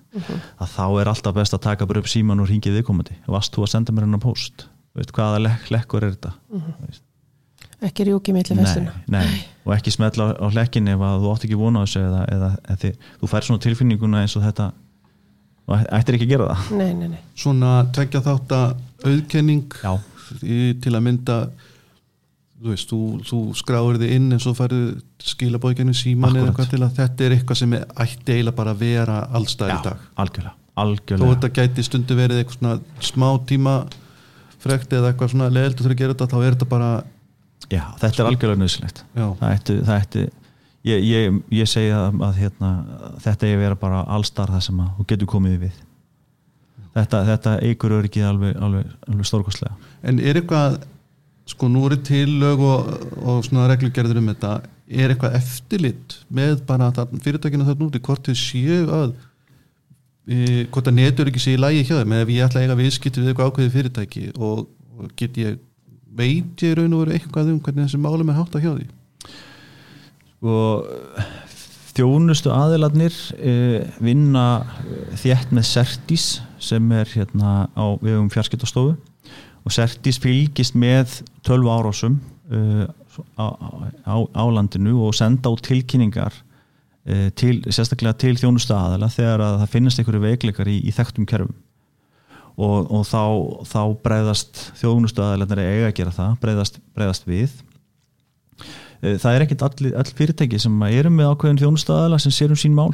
að 0.59 0.75
þá 0.75 0.85
er 1.01 1.11
alltaf 1.13 1.37
best 1.39 1.57
að 1.57 1.65
taka 1.65 1.89
bara 1.89 2.03
upp 2.03 2.11
síman 2.11 2.43
og 2.43 2.51
ringið 2.51 2.77
viðkomandi. 2.77 3.17
Varst 3.31 3.55
þú 3.55 3.65
að 3.65 3.73
senda 3.73 3.95
mér 3.95 4.05
hennar 4.05 4.21
póst? 4.21 4.67
Veist, 4.97 5.13
hvaða 5.15 5.41
lekk, 5.47 5.69
lekkur 5.73 6.05
er 6.05 6.13
þetta? 6.17 6.35
Veist, 6.85 7.03
ekki 7.87 8.09
rjúki 8.09 8.35
milli 8.35 8.57
nei, 8.57 8.65
festuna 8.65 8.93
nei, 9.07 9.39
og 9.63 9.73
ekki 9.77 9.93
smetla 9.95 10.33
á 10.35 10.47
hlekkin 10.51 10.91
ef 10.91 11.03
að 11.05 11.23
þú 11.23 11.33
átt 11.33 11.47
ekki 11.47 11.59
vona 11.59 11.81
á 11.81 11.85
þessu 11.85 12.03
eða, 12.03 12.21
eða, 12.35 12.51
eða 12.65 12.79
þið, 12.83 13.09
þú 13.21 13.31
fær 13.31 13.47
svona 13.47 13.63
tilfinninguna 13.65 14.23
eins 14.25 14.35
og 14.35 14.45
þetta 14.47 14.71
og 15.69 15.89
ættir 15.93 16.17
ekki 16.17 16.25
að 16.25 16.31
gera 16.33 16.45
það. 16.49 16.77
Nei, 16.79 16.91
nei, 16.97 17.09
nei, 17.13 17.19
Svona 17.37 17.73
tvekja 17.93 18.23
þátt 18.25 18.55
að 18.57 18.69
auðkenning 19.05 19.75
til 20.81 20.93
að 20.93 21.03
mynda 21.05 21.37
þú 22.59 22.73
veist, 22.73 22.89
þú, 22.91 22.99
þú 23.23 23.39
skráir 23.55 23.99
þig 24.01 24.15
inn 24.17 24.33
en 24.35 24.41
svo 24.43 24.51
færðu 24.57 24.81
skilabóðgenni 25.23 25.95
síman 25.95 26.35
eða 26.35 26.49
eitthvað 26.49 26.73
til 26.73 26.81
að 26.83 26.97
þetta 26.97 27.25
er 27.25 27.35
eitthvað 27.37 27.61
sem 27.61 27.75
ætti 27.77 28.35
eiginlega 28.35 28.57
bara 28.57 28.73
að 28.75 28.81
vera 28.83 29.19
allstæð 29.39 29.71
í 29.71 29.77
dag. 29.85 30.01
algjörlega, 30.19 30.55
þó 30.57 30.83
algjörlega. 30.83 31.29
þetta 31.35 31.51
gæti 31.55 31.85
stundu 31.87 32.17
verið 32.19 32.41
eitthvað 32.41 32.59
svona 32.59 33.05
smá 33.11 33.29
tíma 33.47 33.75
frekt 34.59 34.91
eða 34.91 35.13
eitthvað 35.13 35.33
svona 35.33 35.49
leðilt 35.55 35.85
að 35.85 35.95
gera 36.01 36.17
þetta 36.17 36.29
þá 36.33 36.37
er 36.41 36.57
þetta 36.57 36.69
bara 36.73 36.91
Já, 37.69 37.83
þetta 38.01 38.23
er 38.23 38.27
algjörlega 38.31 38.59
nöðsilegt 38.63 39.03
já, 39.13 39.25
það 39.39 39.51
ætti, 39.53 39.73
það 39.85 39.99
ætti 39.99 40.23
ég, 40.87 41.03
ég, 41.03 41.37
ég 41.59 41.69
segi 41.69 41.91
að, 41.93 42.17
að 42.25 42.39
hérna, 42.43 42.71
þetta 43.23 43.47
er 43.47 43.57
að 43.57 43.63
vera 43.65 43.79
bara 43.79 44.01
allstar 44.15 44.53
það 44.53 44.65
sem 44.67 44.81
að 44.83 44.91
þú 44.97 45.07
getur 45.11 45.31
komið 45.33 45.57
við. 45.65 45.83
Þetta, 46.95 47.21
þetta 47.27 47.55
eigur 47.67 47.95
öryggið 47.99 48.27
alveg, 48.29 48.55
alveg, 48.65 48.95
alveg 49.07 49.29
stórkostlega. 49.29 49.91
En 50.09 50.19
er 50.23 50.39
eitthvað 50.39 50.79
sko 51.49 51.69
nú 51.69 51.85
eru 51.87 51.97
til 52.05 52.27
lög 52.41 52.61
og, 52.65 52.91
og 53.21 53.41
svona 53.45 53.69
reglugerður 53.71 54.21
um 54.21 54.29
þetta. 54.31 54.53
Er 54.89 55.13
eitthvað 55.13 55.37
eftirlit 55.37 56.19
með 56.33 56.63
bara 56.69 56.89
það, 56.95 57.17
fyrirtækina 57.25 57.67
þarna 57.67 57.89
úti 57.89 58.01
hvort 58.05 58.25
þau 58.25 58.37
séu 58.37 58.79
að 58.89 59.11
e, 60.25 60.65
hvort 60.73 60.89
að 60.89 60.97
netur 60.97 61.29
ekki 61.29 61.43
sé 61.43 61.53
í 61.53 61.61
lægi 61.61 61.85
hjá 61.85 61.99
þeim 61.99 62.15
eða 62.15 62.25
ef 62.25 62.31
ég 62.33 62.47
ætla 62.47 62.61
að 62.61 62.65
eiga 62.65 62.77
viðskipti 62.79 63.21
við 63.21 63.31
eitthvað 63.31 63.51
ákveði 63.51 63.73
fyrirtæki 63.75 64.23
og, 64.37 64.63
og 64.97 65.11
get 65.19 65.37
ég 65.37 65.59
veit 66.19 66.63
ég 66.65 66.77
raun 66.77 66.95
og 66.95 67.05
veru 67.05 67.15
eitthvað 67.17 67.53
um 67.53 67.59
hvernig 67.63 67.87
þessi 67.87 68.01
málum 68.01 68.31
er 68.31 68.39
hátt 68.39 68.57
að 68.57 68.65
hjá 68.65 68.71
því? 68.77 68.87
Og 70.49 70.89
þjónustu 71.97 72.51
aðilarnir 72.53 73.15
uh, 73.35 73.81
vinna 74.03 74.45
eh, 74.85 75.15
þétt 75.19 75.51
með 75.55 75.67
Certis 75.67 76.27
sem 76.61 76.85
er 76.95 77.09
hérna 77.11 77.65
á 77.75 77.85
vegum 77.99 78.29
fjarskiptastofu. 78.31 78.95
Og 79.67 79.75
Certis 79.75 80.19
fylgist 80.21 80.77
með 80.79 81.19
12 81.47 81.71
árásum 81.73 82.19
uh, 82.53 82.85
á, 83.35 83.47
á, 84.07 84.15
á 84.15 84.43
landinu 84.47 84.99
og 85.03 85.15
senda 85.17 85.51
á 85.51 85.53
tilkynningar 85.59 86.35
e, 87.03 87.29
til, 87.35 87.59
sérstaklega 87.67 88.15
til 88.19 88.35
þjónustu 88.39 88.75
aðala 88.75 89.09
þegar 89.11 89.43
að 89.43 89.57
það 89.63 89.73
finnast 89.73 90.01
einhverju 90.01 90.23
veikleikar 90.23 90.71
í, 90.71 90.77
í 90.87 90.93
þekktum 90.95 91.27
kerfum 91.29 91.55
og, 92.59 92.89
og 92.91 93.05
þá, 93.07 93.23
þá 93.69 93.81
breyðast 94.03 94.61
þjónustu 94.79 95.23
aðalarnir 95.23 95.61
eiga 95.63 95.89
að 95.89 95.95
gera 95.99 96.15
það 96.15 96.33
breyðast, 96.43 96.81
breyðast 96.97 97.29
við. 97.29 97.53
E, 98.99 99.15
það 99.21 99.35
er 99.35 99.45
ekkit 99.45 99.63
all, 99.67 99.93
all 100.01 100.09
fyrirtæki 100.17 100.59
sem 100.59 100.83
eru 100.89 101.13
með 101.13 101.31
ákveðin 101.31 101.61
þjónustu 101.63 101.95
aðala 101.95 102.19
sem 102.19 102.35
sér 102.35 102.51
um 102.55 102.59
sín 102.59 102.75
mál. 102.75 102.91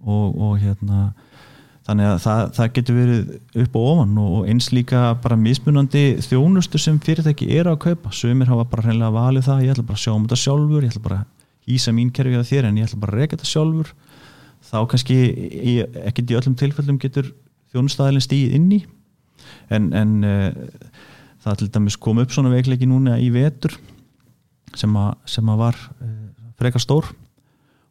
Og, 0.00 0.38
og 0.40 0.54
hérna 0.62 1.10
þannig 1.84 2.06
að 2.06 2.20
það, 2.22 2.42
það 2.56 2.70
getur 2.76 2.98
verið 3.00 3.32
upp 3.64 3.76
og 3.80 3.88
ofan 3.90 4.14
og 4.22 4.46
eins 4.52 4.70
líka 4.72 5.02
bara 5.24 5.36
mismunandi 5.40 6.04
þjónustu 6.24 6.80
sem 6.80 7.00
fyrirtæki 7.02 7.50
eru 7.58 7.74
að 7.74 7.82
kaupa. 7.88 8.14
Sömur 8.14 8.52
hafa 8.52 8.68
bara 8.70 8.86
hreinlega 8.86 9.16
valið 9.16 9.48
það 9.48 9.64
ég 9.66 9.74
ætla 9.74 9.86
bara 9.90 9.98
að 9.98 10.04
sjá 10.04 10.14
um 10.14 10.24
þetta 10.28 10.40
sjálfur, 10.44 10.86
ég 10.86 10.94
ætla 10.94 11.04
bara 11.08 11.20
að 11.24 11.74
ísa 11.74 11.94
mín 11.96 12.14
kerfið 12.14 12.40
að 12.40 12.48
þér 12.52 12.70
en 12.70 12.78
ég 12.78 12.88
ætla 12.88 13.02
bara 13.02 13.16
að 13.16 13.24
reyka 13.24 13.36
þetta 13.36 13.50
sjálfur. 13.50 13.92
Þá 14.70 14.78
kannski 14.92 15.18
ekkert 16.06 16.30
í 16.30 16.38
öllum 16.38 16.56
tilfellum 16.60 17.00
getur 17.02 17.32
þjónustæðilin 17.72 18.26
stíð 18.28 18.56
inn 18.58 18.72
í 18.76 18.80
en, 19.72 19.90
en 19.96 20.12
uh, 20.26 20.92
það 21.44 21.62
til 21.62 21.70
dæmis 21.76 21.98
kom 22.00 22.20
upp 22.22 22.34
svona 22.34 22.52
veikleiki 22.52 22.88
núna 22.88 23.18
í 23.20 23.30
vetur 23.34 23.76
sem 24.76 24.94
að, 24.96 25.12
sem 25.30 25.50
að 25.50 25.62
var 25.64 25.78
uh, 26.00 26.14
frekar 26.60 26.82
stór 26.82 27.10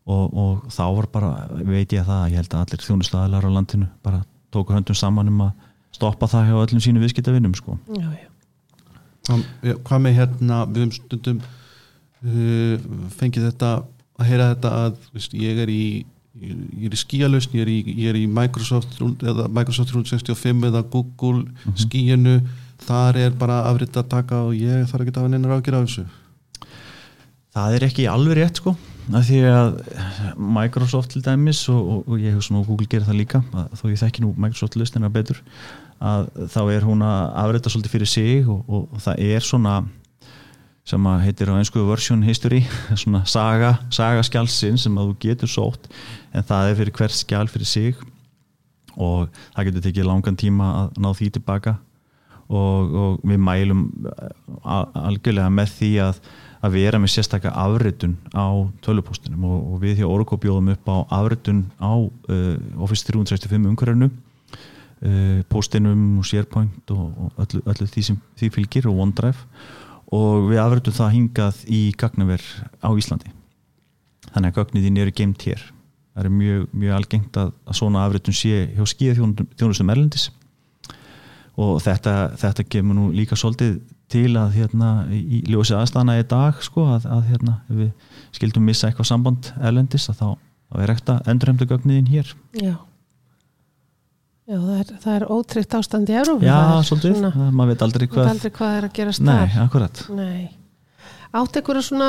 og, 0.10 0.26
og 0.34 0.68
þá 0.74 0.84
var 0.98 1.10
bara, 1.14 1.32
veit 1.62 1.94
ég 1.94 2.04
að 2.04 2.12
það 2.12 2.34
ég 2.34 2.42
held 2.42 2.56
að 2.56 2.66
allir 2.66 2.86
þjónustæðilar 2.88 3.48
á 3.50 3.56
landinu 3.56 3.90
bara 4.06 4.24
tóku 4.54 4.74
höndum 4.74 4.98
saman 4.98 5.30
um 5.30 5.46
að 5.48 5.68
stoppa 5.94 6.30
það 6.30 6.50
hjá 6.50 6.58
öllum 6.64 6.84
sínu 6.84 7.02
viðskiptavinnum 7.04 7.56
sko. 7.58 7.78
Já, 7.98 8.08
já. 8.14 8.28
Hvað, 9.30 9.44
hvað 9.86 10.04
með 10.06 10.16
hérna 10.18 10.60
við 10.70 10.86
um 10.86 10.94
stundum 10.96 11.42
uh, 11.42 12.88
fengið 13.18 13.50
þetta 13.50 13.74
að 14.20 14.30
heyra 14.30 14.50
þetta 14.54 14.72
að 14.86 15.04
veist, 15.16 15.36
ég 15.38 15.62
er 15.64 15.72
í 15.72 15.84
ég 16.42 16.88
er 16.88 16.96
í 16.96 17.00
skíalösn, 17.00 17.56
ég 17.58 17.66
er 17.66 17.72
í, 17.72 17.78
ég 17.94 18.10
er 18.12 18.20
í 18.20 18.26
Microsoft 18.32 19.00
eða 19.00 19.48
Microsoft 19.52 19.92
365 19.94 20.70
eða 20.70 20.84
Google 20.92 21.44
mm 21.44 21.56
-hmm. 21.66 21.78
skíinu 21.84 22.42
þar 22.86 23.18
er 23.18 23.32
bara 23.32 23.64
afriðt 23.70 23.98
að 23.98 24.12
taka 24.16 24.44
og 24.48 24.56
ég 24.56 24.88
þarf 24.88 25.02
ekki 25.02 25.16
að 25.16 25.22
hafa 25.22 25.34
neinar 25.34 25.58
ágjör 25.58 25.80
á 25.80 25.86
þessu 25.86 26.06
Það 27.50 27.76
er 27.76 27.84
ekki 27.84 28.06
alveg 28.08 28.38
rétt 28.38 28.60
sko 28.62 28.76
að 29.10 29.24
því 29.26 29.40
að 29.50 29.70
Microsoft 30.38 31.12
til 31.12 31.22
dæmis 31.26 31.64
og, 31.70 31.80
og, 31.82 32.02
og 32.08 32.20
ég 32.22 32.36
hef 32.36 32.46
svona 32.46 32.62
og 32.62 32.68
Google 32.68 32.88
gerir 32.88 33.08
það 33.08 33.18
líka 33.24 33.42
þó 33.74 33.86
ég 33.90 34.02
þekki 34.04 34.22
nú 34.22 34.34
Microsoft 34.38 34.78
lustina 34.78 35.10
betur 35.10 35.42
að 36.00 36.30
þá 36.54 36.62
er 36.72 36.86
hún 36.86 37.02
að 37.04 37.24
afriðta 37.44 37.72
svolítið 37.74 37.96
fyrir 37.96 38.12
sig 38.12 38.48
og, 38.48 38.62
og 38.70 39.02
það 39.02 39.16
er 39.20 39.42
svona 39.44 39.82
sem 40.90 41.10
að 41.12 41.24
heitir 41.28 41.52
á 41.54 41.60
einsku 41.60 41.84
version 41.86 42.24
history 42.26 42.64
svona 43.02 43.22
saga, 43.30 43.76
saga 43.94 44.24
skjálsinn 44.26 44.80
sem 44.82 44.98
að 44.98 45.12
þú 45.12 45.18
getur 45.28 45.52
sótt 45.52 45.90
en 46.34 46.46
það 46.46 46.72
er 46.72 46.80
fyrir 46.82 46.98
hver 46.98 47.16
skjál 47.16 47.46
fyrir 47.52 47.70
sig. 47.70 48.08
Og 49.00 49.30
það 49.54 49.70
getur 49.70 49.86
tekið 49.86 50.10
langan 50.10 50.38
tíma 50.40 50.70
að 50.82 50.98
ná 51.00 51.14
því 51.16 51.30
tilbaka. 51.38 51.78
Og, 52.50 52.96
og 53.00 53.20
við 53.30 53.38
mælum 53.46 53.84
algjörlega 54.66 55.52
með 55.54 55.76
því 55.78 55.92
að 56.10 56.22
að 56.60 56.76
vera 56.76 57.00
með 57.00 57.14
sérstakka 57.14 57.52
afritun 57.56 58.18
á 58.36 58.68
tölupóstunum 58.84 59.46
og, 59.48 59.60
og 59.74 59.84
við 59.84 60.02
hjá 60.02 60.08
Oracle 60.10 60.40
bjóðum 60.44 60.74
upp 60.74 60.90
á 60.92 60.98
afritun 61.22 61.62
á 61.80 61.96
uh, 61.96 62.82
Office 62.84 63.08
365 63.08 63.70
umhverjarnu 63.72 64.10
uh, 64.10 65.40
postinum 65.52 66.20
og 66.20 66.28
SharePoint 66.28 66.92
og, 66.96 67.06
og 67.16 67.44
öllu, 67.46 67.64
öllu 67.64 67.88
því 67.88 68.06
sem 68.10 68.20
því 68.40 68.52
fylgir 68.58 68.90
og 68.92 69.00
OneDrive 69.06 69.48
og 70.16 70.50
við 70.50 70.62
afritum 70.64 70.96
það 70.98 71.14
hingað 71.16 71.60
í 71.70 71.82
gagnaver 72.00 72.46
á 72.82 72.90
Íslandi. 72.98 73.30
Þannig 74.30 74.50
að 74.50 74.58
gagnið 74.58 74.88
þín 74.88 75.00
eru 75.04 75.14
geimt 75.20 75.46
hér. 75.46 75.62
Það 76.16 76.26
er 76.26 76.34
mjög, 76.34 76.66
mjög 76.82 76.98
algengt 76.98 77.40
að, 77.40 77.54
að 77.70 77.80
svona 77.80 78.04
afritun 78.06 78.36
sé 78.36 78.66
hjá 78.74 78.84
skíða 78.90 79.30
þjónustum 79.60 79.94
erlendis. 79.94 80.28
Og 81.60 81.80
þetta, 81.84 82.16
þetta 82.40 82.66
kemur 82.72 82.98
nú 82.98 83.08
líka 83.14 83.38
svolítið 83.38 83.80
til 84.10 84.34
að 84.42 84.56
hérna 84.58 84.92
í 85.14 85.44
ljósi 85.52 85.76
aðstana 85.78 86.18
í 86.18 86.26
dag 86.30 86.62
sko 86.66 86.88
að, 86.96 87.06
að 87.06 87.26
hérna 87.30 87.60
við 87.68 87.90
skildum 88.34 88.66
missa 88.66 88.90
eitthvað 88.90 89.12
samband 89.12 89.52
erlendis 89.62 90.10
að 90.10 90.22
þá, 90.22 90.30
þá 90.70 90.84
er 90.86 90.94
ekta 90.96 91.18
endurhemdu 91.30 91.70
gögniðin 91.70 92.10
hér. 92.10 92.34
Já 92.58 92.74
Já, 94.50 94.58
það 94.58 94.78
er, 94.80 94.94
það 95.04 95.16
er 95.16 95.26
ótryggt 95.36 95.76
ástand 95.78 96.10
í 96.10 96.16
Európa 96.18 96.48
Já, 96.48 96.58
svolítið, 96.88 97.20
svona, 97.20 97.50
maður 97.54 97.70
veit 97.70 97.84
aldrei 97.86 98.06
hvað 98.10 98.32
aldrei 98.32 98.54
hvað 98.56 98.78
er 98.80 98.88
að 98.88 98.96
gerast 98.98 99.22
Nei, 99.22 99.36
þar. 99.38 99.60
akkurat. 99.68 100.02
Nei, 100.18 100.40
átt 101.38 101.60
einhverja 101.60 101.86
svona 101.86 102.08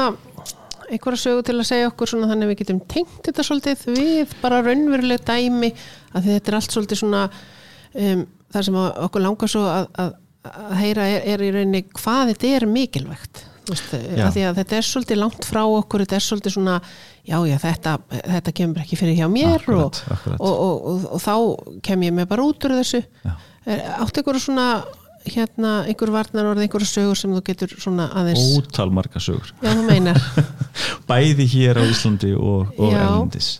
einhverja 0.91 1.21
sögu 1.21 1.45
til 1.47 1.57
að 1.59 1.69
segja 1.69 1.91
okkur 1.91 2.11
svona 2.11 2.31
þannig 2.31 2.49
að 2.49 2.53
við 2.55 2.61
getum 2.63 2.81
tengt 2.91 3.21
þetta 3.29 3.45
svolítið? 3.47 3.85
Við 3.99 4.33
bara 4.41 4.63
raunveruleg 4.65 5.23
dæmi 5.29 5.71
að 6.17 6.31
þetta 6.31 6.53
er 6.53 6.59
allt 6.59 6.75
svolítið 6.75 7.03
svona 7.03 7.23
um, 7.29 8.25
það 8.51 8.67
sem 8.71 8.81
okkur 8.81 9.25
langar 9.27 9.53
svo 9.53 9.67
að, 9.69 9.87
að, 10.01 10.17
að 10.51 10.75
heyra 10.81 11.07
er, 11.13 11.29
er 11.35 11.45
í 11.45 11.53
rauninni 11.55 11.85
hvað 11.93 12.33
þetta 12.33 12.55
er 12.57 12.69
mikilvægt 12.73 13.45
þetta 14.59 14.79
er 14.79 14.87
svolítið 14.87 15.21
langt 15.23 15.47
frá 15.49 15.63
okkur 15.65 16.05
þetta 16.05 16.19
er 16.19 16.27
svolítið 16.27 16.57
svona 16.57 16.79
já 17.27 17.37
já 17.47 17.57
þetta, 17.63 17.97
þetta 18.37 18.55
kemur 18.61 18.85
ekki 18.85 18.99
fyrir 19.01 19.19
hjá 19.21 19.29
mér 19.33 19.59
akkurat, 19.59 20.01
og, 20.01 20.15
akkurat. 20.17 20.41
og, 20.41 20.65
og, 20.65 21.05
og 21.17 21.23
þá 21.25 21.35
kem 21.87 22.09
ég 22.09 22.17
með 22.17 22.31
bara 22.33 22.47
út 22.47 22.67
úr 22.67 22.79
þessu. 22.81 23.05
Já. 23.25 23.35
átt 24.01 24.21
einhverju 24.21 24.43
svona 24.47 24.67
hérna 25.29 25.73
einhver 25.85 26.13
varnar 26.15 26.49
orð, 26.53 26.63
einhverju 26.65 26.89
sögur 26.89 27.19
sem 27.19 27.33
þú 27.35 27.43
getur 27.45 27.75
svona 27.77 28.09
aðeins 28.17 28.55
ótal 28.57 28.89
marga 28.95 29.21
sögur. 29.21 29.51
Bæði 31.11 31.47
hér 31.55 31.81
á 31.81 31.85
Íslandi 31.85 32.33
og, 32.37 32.71
erlendis. 32.79 33.51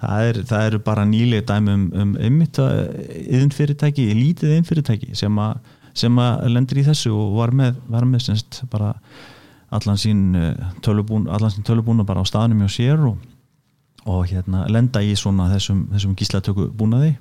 Það, 0.00 0.30
er, 0.30 0.40
það 0.48 0.68
eru 0.70 0.80
bara 0.86 1.04
nýlega 1.08 1.44
dæmi 1.50 1.74
um, 1.76 1.82
um 1.92 2.14
einmitt 2.16 2.60
yðinfyrirtæki, 2.60 4.06
lítið 4.16 4.54
yðinfyrirtæki 4.54 5.18
sem, 5.18 5.42
sem 5.92 6.22
að 6.24 6.46
lendir 6.54 6.80
í 6.80 6.86
þessu 6.88 7.12
og 7.12 7.36
var 7.36 7.52
með, 7.56 7.82
var 7.92 8.08
með 8.08 8.30
semst 8.30 8.62
bara 8.72 8.94
allan 9.70 9.98
sín 10.00 10.34
eh, 10.38 10.54
tölubún 10.84 11.28
allan 11.30 11.52
sín 11.54 11.66
tölubúna 11.66 12.06
bara 12.06 12.22
á 12.22 12.26
staðnum 12.26 12.64
hjá 12.64 12.70
sér 12.76 13.02
og, 13.06 13.18
og 14.04 14.24
hérna 14.30 14.66
lenda 14.68 15.02
í 15.02 15.14
svona 15.18 15.50
þessum, 15.52 15.86
þessum 15.92 16.16
gíslatöku 16.18 16.70
búnaði. 16.76 17.16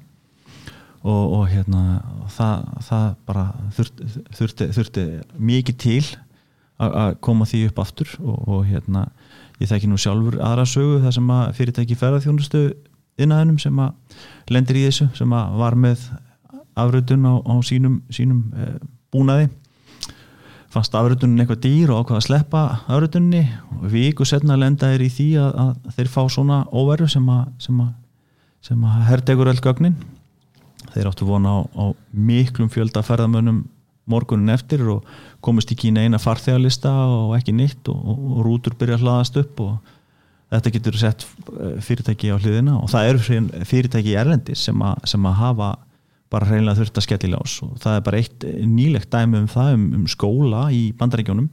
Og, 1.00 1.26
og 1.38 1.44
hérna 1.48 2.02
það, 2.28 2.64
það 2.84 3.06
bara 3.30 3.44
þurfti, 3.78 4.08
þurfti, 4.36 4.66
þurfti 4.76 5.04
mikið 5.40 5.78
til 5.80 6.02
að 6.80 7.14
koma 7.24 7.48
því 7.48 7.62
upp 7.70 7.80
aftur 7.84 8.12
og, 8.20 8.42
og 8.48 8.66
hérna 8.68 9.06
ég 9.60 9.70
þekki 9.70 9.90
nú 9.92 10.00
sjálfur 10.00 10.40
aðra 10.44 10.66
sögu 10.68 11.00
þar 11.04 11.16
sem 11.16 11.32
að 11.36 11.54
fyrirtæki 11.58 11.98
ferðarþjónustu 12.00 12.62
innaðinum 13.20 13.60
sem 13.60 13.80
að 13.84 14.20
lendir 14.52 14.80
í 14.80 14.86
þessu 14.88 15.10
sem 15.18 15.34
að 15.36 15.58
var 15.60 15.76
með 15.80 16.06
afröðun 16.80 17.28
á, 17.28 17.34
á 17.44 17.56
sínum, 17.68 18.00
sínum 18.14 18.46
e, 18.56 18.70
búnaði 19.12 19.50
fannst 20.74 20.96
afröðunin 20.98 21.42
eitthvað 21.42 21.64
dýr 21.66 21.94
og 21.94 22.04
ákvaða 22.04 22.20
að 22.20 22.28
sleppa 22.28 22.62
afröðunni 22.86 23.42
og 23.80 23.88
viku 23.94 24.28
setna 24.28 24.58
lenda 24.60 24.92
er 24.94 25.02
í 25.02 25.10
því 25.14 25.30
að, 25.42 25.58
að 25.64 25.98
þeir 25.98 26.12
fá 26.14 26.22
svona 26.30 26.62
óveru 26.70 27.10
sem 27.10 27.26
að, 27.34 27.44
sem 27.66 27.82
að, 27.84 27.92
sem 28.70 28.86
að 28.86 29.04
herdegur 29.10 29.50
öll 29.50 29.62
gögnin. 29.66 29.98
Þeir 30.94 31.10
áttu 31.10 31.28
vona 31.28 31.58
á, 31.58 31.60
á 31.66 31.86
miklum 32.14 32.70
fjölda 32.74 33.04
ferðamönnum 33.06 33.64
morgunin 34.10 34.54
eftir 34.54 34.86
og 34.90 35.06
komist 35.46 35.72
ekki 35.74 35.90
í 35.90 35.96
neina 35.96 36.20
farþegarlista 36.22 36.92
og 37.14 37.36
ekki 37.38 37.54
nýtt 37.56 37.90
og, 37.92 37.98
og, 38.00 38.22
og 38.34 38.46
rútur 38.48 38.78
byrja 38.78 38.98
að 38.98 39.06
hlaðast 39.06 39.38
upp 39.42 39.62
og 39.66 39.96
þetta 40.50 40.74
getur 40.74 40.98
sett 40.98 41.26
eh, 41.26 41.78
fyrirtæki 41.86 42.32
á 42.34 42.38
hliðina. 42.38 42.80
Og 42.82 42.90
það 42.94 43.12
eru 43.12 43.42
fyrirtæki 43.70 44.14
í 44.14 44.18
Erlendis 44.20 44.66
sem, 44.70 44.82
a, 44.82 44.96
sem 45.08 45.30
að 45.30 45.38
hafa 45.44 45.70
bara 46.30 46.50
hreinlega 46.50 46.78
þurft 46.78 47.00
að 47.00 47.06
skella 47.08 47.28
í 47.28 47.34
lás 47.34 47.56
og 47.65 47.78
það 47.82 47.98
er 47.98 48.06
bara 48.06 48.22
eitt 48.22 48.46
nýlegt 48.70 49.10
dæmi 49.13 49.42
um 49.42 49.50
það 49.50 49.74
um, 49.76 49.86
um 50.00 50.06
skóla 50.12 50.68
í 50.76 50.84
bandaríkjónum 51.00 51.50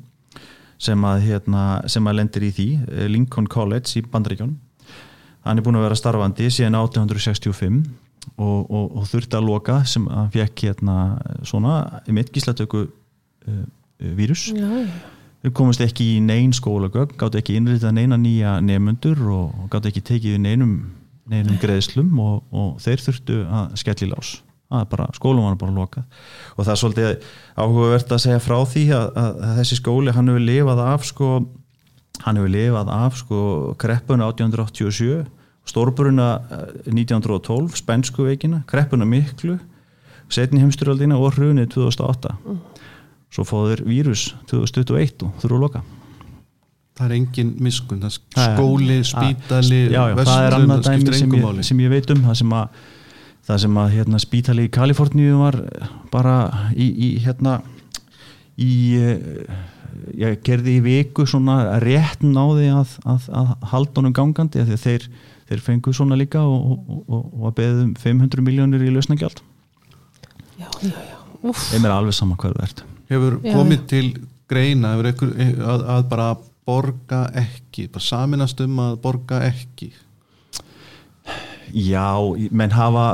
sem 0.83 1.05
að, 1.09 1.23
hérna, 1.25 1.63
sem 1.89 2.05
að 2.05 2.19
lendir 2.19 2.45
í 2.45 2.53
því 2.53 2.69
eh, 2.85 3.07
Lincoln 3.09 3.49
College 3.49 3.97
í 3.97 4.05
bandaríkjónum 4.13 4.59
hann 5.47 5.61
er 5.61 5.65
búin 5.65 5.79
að 5.79 5.87
vera 5.87 5.99
starfandi 5.99 6.51
síðan 6.53 6.77
1865 6.83 7.81
og, 8.35 8.67
og, 8.67 8.87
og 8.99 9.09
þurfti 9.09 9.39
að 9.39 9.47
loka 9.47 9.81
sem 9.89 10.07
að 10.11 10.33
fekk 10.35 10.65
hérna 10.67 10.97
svona 11.47 11.77
mitt 12.13 12.33
gíslatöku 12.35 12.87
uh, 12.89 13.61
vírus. 14.19 14.49
Já, 14.51 14.67
já. 14.67 14.89
þau 15.45 15.53
komist 15.61 15.85
ekki 15.85 16.17
í 16.17 16.25
neyn 16.25 16.53
skólagögn 16.57 17.15
gátt 17.21 17.39
ekki 17.39 17.57
innritað 17.61 17.95
neina 17.97 18.19
nýja 18.21 18.59
nefnundur 18.65 19.23
og 19.31 19.69
gátt 19.73 19.89
ekki 19.93 20.03
tekið 20.11 20.37
við 20.37 20.43
neinum, 20.49 20.75
neinum 21.31 21.61
greiðslum 21.63 22.11
og, 22.21 22.43
og 22.51 22.83
þeir 22.83 23.07
þurftu 23.07 23.39
að 23.47 23.79
skelli 23.85 24.11
lás 24.11 24.35
það 24.35 24.43
er 24.43 24.46
bara, 24.69 25.07
skólum 25.15 25.47
var 25.47 25.59
bara 25.61 25.75
lokað. 25.77 26.05
Og 26.57 26.65
það 26.65 26.73
er 26.73 26.81
svolítið 26.83 27.29
áhugavert 27.57 28.17
að 28.17 28.23
segja 28.25 28.43
frá 28.43 28.59
því 28.67 28.85
að, 28.97 29.07
að, 29.23 29.39
að 29.49 29.61
þessi 29.61 29.81
skóli 29.81 30.17
hann 30.17 30.33
hefur 30.33 30.47
lifað 30.47 30.83
af 30.87 31.07
sko 31.07 31.31
hann 32.25 32.41
hefur 32.41 32.53
lifað 32.53 32.93
af 32.97 33.19
sko 33.21 33.41
kreppuna 33.81 34.31
1887 34.33 35.25
stórbruna 35.67 36.29
eh, 36.51 36.93
1912 36.93 37.77
spænsku 37.81 38.27
veikina, 38.27 38.63
kreppuna 38.71 39.07
miklu 39.09 39.59
setni 40.33 40.63
heimsturöldina 40.63 41.19
og 41.19 41.37
hrunið 41.37 41.71
2008 41.75 42.35
svo 43.37 43.45
fóður 43.47 43.85
vírus 43.87 44.31
2021 44.51 45.27
og 45.27 45.39
þurfu 45.43 45.59
að 45.59 45.65
loka. 45.67 45.83
Það 46.97 47.07
er 47.07 47.15
engin 47.19 47.49
miskun 47.61 48.05
skóli, 48.09 49.03
spítali 49.05 49.81
já, 49.93 50.01
það 50.17 50.87
skiptir 50.87 51.19
engum 51.19 51.37
ég, 51.37 51.43
máli. 51.45 51.65
sem 51.67 51.83
ég 51.85 51.93
veit 51.93 52.13
um 52.15 52.23
það 52.25 52.39
sem 52.41 52.55
að, 52.57 52.79
það 53.47 53.63
sem 53.63 53.79
að 53.81 53.95
hérna, 53.95 54.21
spítali 54.23 54.67
í 54.67 54.73
Kaliforníu 54.75 55.39
var 55.41 55.59
bara 56.13 56.37
í, 56.75 56.87
í 56.91 57.09
hérna 57.25 57.61
í 58.57 58.73
eh, 58.99 59.57
ég 60.17 60.41
gerði 60.45 60.79
í 60.79 60.85
viku 60.85 61.27
svona 61.29 61.79
rétt 61.83 62.25
náði 62.25 62.71
að, 62.75 62.97
að, 63.09 63.29
að 63.41 63.53
halda 63.73 64.01
honum 64.01 64.17
gangandi 64.17 64.63
af 64.63 64.71
því 64.71 64.79
að 64.79 64.87
þeir, 64.87 65.07
þeir 65.51 65.65
fengu 65.69 65.95
svona 65.97 66.19
líka 66.19 66.43
og, 66.45 66.73
og, 66.73 67.05
og, 67.07 67.23
og 67.23 67.47
að 67.51 67.57
beðum 67.61 67.93
500 68.03 68.47
miljónir 68.47 68.87
í 68.87 68.93
lausnagjald 68.95 69.43
já, 70.59 70.69
já, 70.83 70.91
já, 70.91 71.19
þeim 71.71 71.87
er 71.87 71.95
alveg 71.95 72.17
sama 72.17 72.39
hvað 72.41 72.57
þú 72.57 72.67
ert. 72.67 72.85
Hefur 73.07 73.39
Já, 73.45 73.53
komið 73.55 73.79
já. 73.79 73.87
til 73.93 74.07
greina 74.51 74.97
einhver, 74.97 75.35
að, 75.63 75.85
að 75.95 76.07
bara 76.11 76.29
borga 76.67 77.21
ekki, 77.39 77.87
bara 77.93 78.03
saminast 78.03 78.61
um 78.65 78.81
að 78.83 78.97
borga 79.05 79.43
ekki 79.47 79.93
Já, 81.75 82.07
menn 82.51 82.71
hafa 82.77 83.07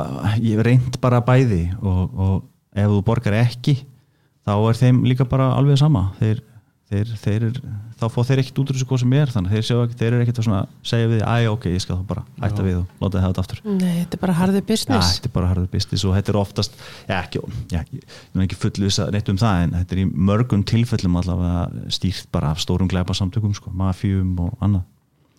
reynd 0.67 0.99
bara 1.01 1.21
bæði 1.25 1.63
og, 1.81 2.03
og 2.13 2.43
ef 2.75 2.89
þú 2.89 3.01
borgar 3.05 3.33
ekki 3.43 3.77
þá 4.45 4.53
er 4.69 4.75
þeim 4.81 5.03
líka 5.07 5.25
bara 5.29 5.53
alveg 5.57 5.77
sama. 5.79 6.09
Þeir, 6.19 6.41
þeir, 6.91 7.11
þeir 7.23 7.43
er, 7.47 7.59
þá 7.97 8.03
fá 8.11 8.19
þeir 8.27 8.41
ekkert 8.43 8.59
út 8.59 8.69
úr 8.73 8.75
þessu 8.77 8.87
hvað 8.89 8.99
sem 9.03 9.13
er 9.17 9.31
þannig 9.33 9.53
þeir, 9.55 9.63
sjá, 9.65 9.75
ekki- 9.85 9.97
þeir 10.01 10.09
eru 10.11 10.25
ekkert 10.25 10.39
að 10.41 10.47
svona 10.49 10.61
segja 10.85 11.07
við, 11.13 11.21
æ 11.23 11.35
ok, 11.53 11.67
ég 11.71 11.81
skal 11.81 11.97
þá 11.97 12.03
bara 12.11 12.23
hætta 12.43 12.61
Já. 12.61 12.67
við 12.67 12.77
og 12.81 12.85
láta 13.01 13.13
þið 13.17 13.23
hafa 13.23 13.31
þetta 13.33 13.43
aftur. 13.45 13.61
Nei, 13.79 13.93
þetta 14.03 14.17
er 14.19 14.21
bara 14.25 14.35
harði 14.41 14.59
Já, 14.61 14.65
business. 14.73 15.11
þetta 15.15 15.29
er 15.31 15.35
bara 15.37 15.51
harður 15.53 15.69
business 15.71 16.03
og 16.09 16.15
þetta 16.17 16.33
er 16.33 16.39
oftast 16.43 16.75
já, 17.07 17.15
ekki, 17.23 17.41
já, 17.71 17.79
ég 17.95 18.03
er 18.35 18.45
ekki 18.45 18.59
fullvisa 18.65 19.07
neitt 19.15 19.31
um 19.33 19.39
það 19.41 19.63
en 19.63 19.75
þetta 19.79 19.95
er 19.97 20.03
í 20.03 20.07
mörgum 20.29 20.65
tilfellum 20.67 21.17
allavega 21.23 21.87
stýrt 21.95 22.27
bara 22.35 22.51
af 22.53 22.59
stórum 22.61 22.91
glæpa 22.91 23.15
samtökum 23.17 23.55
sko, 23.57 23.71
mafjum 23.73 24.35
og 24.43 24.53
annað. 24.59 24.83
já, 24.83 24.92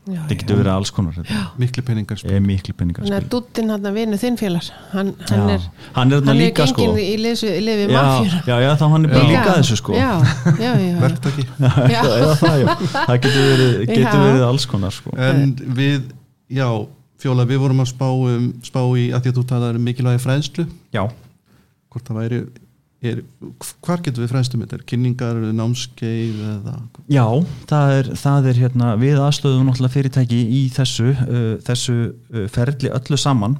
þetta 0.05 0.37
getur 0.41 0.59
verið 0.61 0.73
alls 0.75 0.91
konar 0.95 1.17
miklu 1.61 1.85
peningar 1.87 2.21
er 2.21 2.41
Þannig 2.45 3.15
að 3.17 3.29
dúttinn 3.33 3.71
hann 3.73 3.89
að 3.89 3.97
vinnu 3.99 4.19
þinn 4.21 4.37
félagar 4.41 4.69
hann, 4.93 5.13
hann 5.31 5.53
er 5.55 5.63
hann 5.95 6.13
er 6.13 6.25
hann 6.25 6.35
er 6.35 6.41
líka 6.41 6.67
sko. 6.69 6.85
gengin 6.85 7.01
í 7.01 7.15
liðsu- 7.23 7.53
í 7.55 7.63
liði 7.65 7.87
já, 7.89 7.95
mafjuna 7.97 8.43
já, 8.49 8.57
já, 8.65 8.71
þá 8.81 8.85
hann 8.95 9.07
er 9.09 9.15
bara 9.15 9.31
líka 9.31 9.55
þessu 9.61 9.79
sko. 9.81 9.95
Já, 9.97 10.11
já, 10.61 10.69
já, 10.69 10.73
já. 10.85 10.99
verktaki. 11.05 11.47
Það, 12.95 13.17
getur 13.25 13.49
verið, 13.49 13.73
getur 13.89 14.21
verið 14.27 14.45
alls 14.51 14.69
konar 14.69 14.95
sko. 14.95 15.15
en 15.17 15.57
við, 15.79 16.13
já 16.53 16.69
Fjóla, 17.25 17.47
við 17.49 17.63
vorum 17.63 17.81
að 17.81 17.89
spá, 17.89 18.09
um, 18.11 18.51
spá 18.67 18.83
í 19.01 19.07
að 19.15 19.23
því 19.25 19.31
að 19.31 19.37
þú 19.39 19.43
talaði 19.49 19.79
um 19.79 19.87
mikilvægi 19.89 20.21
fræðslu. 20.21 20.65
Já, 20.93 21.07
hvort 21.89 22.11
það 22.11 22.19
væri 22.21 22.41
er, 23.11 23.21
hvar 23.85 24.03
getum 24.05 24.25
við 24.25 24.33
fræðslu 24.33 24.61
með 24.61 24.73
þetta? 24.73 24.87
Kynningar, 24.91 25.41
námskeið 25.59 26.41
eða? 26.51 26.75
Já 27.13 27.27
það 27.71 27.95
er, 27.99 28.11
það 28.21 28.49
er 28.51 28.61
hérna, 28.63 28.91
við 29.01 29.21
aðstöðum 29.23 29.69
náttúrulega 29.69 29.95
fyrirtæki 29.97 30.41
í 30.41 30.63
þessu 30.75 31.11
uh, 31.13 31.47
þessu 31.67 31.97
ferli 32.55 32.93
öllu 32.95 33.21
saman. 33.21 33.59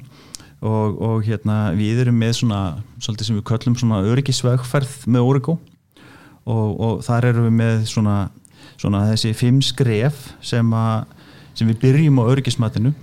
Og, 0.65 0.95
og 1.03 1.25
hérna 1.27 1.75
við 1.77 1.99
erum 2.05 2.15
með 2.17 2.37
svona, 2.39 2.59
svolítið 3.03 3.27
sem 3.27 3.35
við 3.37 3.47
köllum 3.51 3.75
svona 3.77 3.99
öryggisvegferð 4.07 4.93
með 5.13 5.27
Origo. 5.29 5.57
Og, 6.45 6.69
og 6.79 7.03
þar 7.05 7.27
erum 7.29 7.49
við 7.49 7.57
með 7.59 7.83
svona, 7.91 8.15
svona 8.79 9.03
þessi 9.11 9.33
fimm 9.37 9.59
skref 9.65 10.31
sem, 10.45 10.71
að, 10.73 11.11
sem 11.57 11.69
við 11.69 11.81
byrjum 11.83 12.21
á 12.21 12.29
öryggismatinu 12.31 12.93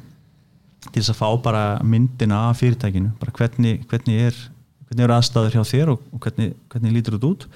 til 0.89 0.99
þess 0.99 1.13
að 1.15 1.21
fá 1.21 1.29
bara 1.45 1.63
myndina 1.87 2.49
af 2.49 2.61
fyrirtækinu, 2.63 3.13
bara 3.21 3.35
hvernig, 3.37 3.85
hvernig 3.91 4.27
er 4.29 4.41
hvernig 4.93 5.07
eru 5.09 5.17
aðstæður 5.17 5.57
hjá 5.57 5.65
þér 5.73 5.95
og, 5.95 6.05
hvernig, 6.21 6.53
hvernig 6.69 6.93
lítur 6.93 7.17
þetta 7.17 7.31
út? 7.33 7.47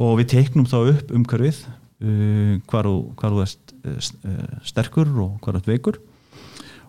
Og 0.00 0.16
við 0.18 0.30
teiknum 0.32 0.66
þá 0.66 0.78
upp 0.80 1.12
umhverfið 1.14 1.60
uh, 1.68 2.56
hvar 2.70 2.88
þú, 2.88 3.44
ert 3.44 3.74
uh, 3.84 4.56
sterkur 4.64 5.12
og 5.12 5.36
hvar 5.44 5.58
þú 5.58 5.60
ert 5.60 5.70
veikur. 5.74 6.00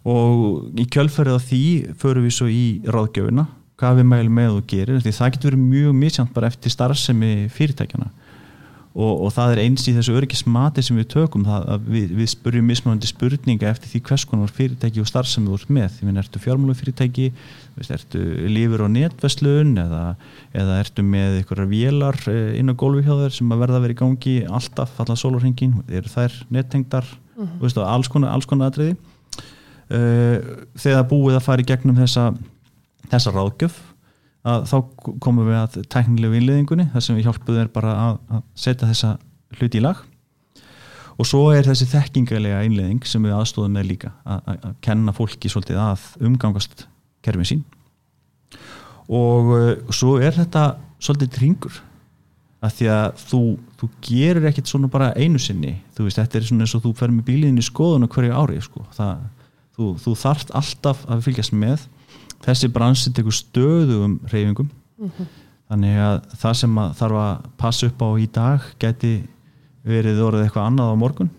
Og 0.05 0.79
í 0.79 0.85
kjölferðið 0.93 1.37
af 1.39 1.47
því 1.49 1.63
förum 1.99 2.27
við 2.27 2.35
svo 2.37 2.47
í 2.49 2.65
ráðgjöfuna 2.87 3.47
hvað 3.75 3.99
við 3.99 4.07
mælum 4.07 4.37
með 4.39 4.59
og 4.61 4.67
gerir 4.71 5.01
því 5.03 5.11
það 5.17 5.31
getur 5.33 5.49
verið 5.49 5.63
mjög 5.65 5.95
misjant 5.99 6.31
bara 6.35 6.47
eftir 6.47 6.71
starfsemi 6.71 7.31
fyrirtækjana 7.51 8.07
og, 8.95 9.25
og 9.25 9.31
það 9.35 9.53
er 9.53 9.61
eins 9.65 9.83
í 9.89 9.93
þessu 9.95 10.13
öryggismati 10.15 10.83
sem 10.85 10.95
við 10.95 11.09
tökum 11.11 11.43
það 11.43 11.65
að 11.73 11.87
við, 11.91 12.11
við 12.15 12.29
spurjum 12.31 12.69
mismunandi 12.69 13.09
spurninga 13.09 13.67
eftir 13.67 13.91
því 13.91 14.01
hvers 14.07 14.23
konar 14.29 14.53
fyrirtæki 14.55 15.01
og 15.03 15.09
starfsemi 15.09 15.51
þú 15.51 15.57
ert 15.59 15.73
með 15.77 15.89
því 15.97 16.07
minn 16.07 16.21
ertu 16.21 16.41
fjármálu 16.43 16.75
fyrirtæki 16.79 17.25
ertu 17.83 18.21
lífur 18.47 18.85
á 18.85 18.89
netverslun 18.91 19.73
eða, 19.83 20.03
eða 20.55 20.77
ertu 20.79 21.03
með 21.03 21.41
einhverjar 21.41 21.71
vélar 21.73 22.21
eh, 22.31 22.55
inn 22.61 22.71
á 22.71 22.79
gólfi 22.79 23.03
hjá 23.03 23.17
þér 23.25 23.35
sem 23.35 23.51
að 23.51 23.65
verða 23.65 23.81
að 23.81 23.87
vera 23.87 23.97
í 23.97 23.99
gangi 23.99 24.35
alltaf, 24.47 24.95
allan 25.03 25.19
sólarhengin 25.19 25.75
eru 25.89 26.13
þær 26.13 26.39
nettengdar 26.55 27.09
mm 27.35 27.49
-hmm. 27.59 27.83
alls 27.83 28.07
konar, 28.07 28.31
alls 28.31 28.47
konar 28.47 28.71
atriði 28.71 28.95
uh, 28.95 30.39
þegar 30.79 31.09
búið 31.11 31.35
að 31.35 31.45
fara 31.49 31.61
í 31.61 31.67
gegnum 31.67 31.99
þessa, 31.99 32.31
þessa 33.11 33.35
ráðgjöf 33.35 33.75
að 34.45 34.65
þá 34.69 34.75
komum 35.23 35.47
við 35.47 35.57
að 35.59 35.77
teknilegu 35.89 36.39
innleðingunni 36.39 36.89
þar 36.93 37.05
sem 37.05 37.17
við 37.17 37.29
hjálpuðum 37.29 37.61
þér 37.61 37.71
bara 37.73 37.95
að, 38.01 38.19
að 38.29 38.43
setja 38.65 38.89
þessa 38.91 39.15
hluti 39.57 39.79
í 39.79 39.85
lag. 39.85 40.03
Og 41.15 41.27
svo 41.29 41.45
er 41.55 41.65
þessi 41.65 41.87
þekkingalega 41.89 42.63
innleðing 42.67 43.07
sem 43.07 43.23
við 43.23 43.37
aðstóðum 43.37 43.77
með 43.77 43.89
líka 43.93 44.11
að, 44.27 44.51
að, 44.51 44.69
kenna 44.83 45.15
fólki 45.15 45.51
svolítið 45.51 45.79
að 45.79 46.05
umgangast 46.27 46.85
kerfin 47.25 47.49
sín. 47.49 47.63
Og 49.05 49.51
uh, 49.55 49.71
svo 49.95 50.17
er 50.19 50.35
þetta 50.35 50.73
svolítið 50.99 51.33
tringur 51.37 51.79
að 52.65 52.77
því 52.79 52.89
að 52.91 53.07
þú, 53.21 53.41
þú 53.79 53.89
gerir 54.05 54.49
ekkit 54.49 54.69
svona 54.69 54.89
bara 54.91 55.13
einu 55.15 55.39
sinni. 55.41 55.77
Þú 55.95 56.07
veist, 56.07 56.19
þetta 56.19 56.39
er 56.39 56.47
svona 56.49 56.65
eins 56.65 56.75
og 56.77 56.83
þú 56.83 56.93
fer 56.99 57.13
með 57.13 57.27
bíliðin 57.29 57.61
í 57.61 57.65
skoðun 57.65 58.09
hverju 58.11 58.35
ári 58.35 58.61
sko. 58.65 58.85
það, 58.97 59.25
þú, 59.77 59.91
þú 60.03 60.15
þarft 60.19 60.53
alltaf 60.59 61.03
að 61.09 61.25
fylgjast 61.29 61.55
með 61.55 61.85
þessi 62.45 62.69
bransi 62.73 63.13
tekur 63.15 63.35
stöðugum 63.35 64.19
reyfingum 64.31 64.69
þannig 65.69 66.01
að 66.01 66.17
það 66.41 66.57
sem 66.61 66.81
að 66.81 66.91
þarf 66.99 67.21
að 67.21 67.47
passa 67.61 67.87
upp 67.89 68.03
á 68.05 68.09
í 68.21 68.27
dag 68.35 68.67
geti 68.81 69.13
verið 69.85 70.21
orðið 70.25 70.47
eitthvað 70.47 70.67
annað 70.69 70.91
á 70.91 70.95
morgun. 70.97 71.31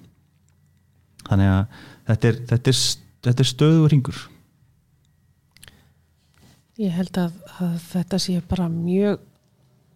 Þannig 1.27 1.53
að 1.53 1.85
þetta 2.07 2.29
er, 2.29 2.41
þetta 2.53 2.73
er, 2.73 2.81
þetta 3.27 3.43
er 3.43 3.51
stöðugur 3.51 3.95
ringur 3.95 4.25
Ég 6.77 6.93
held 6.93 7.17
að, 7.17 7.37
að 7.57 7.77
þetta 7.89 8.19
sé 8.21 8.41
bara 8.45 8.67
mjög 8.69 9.23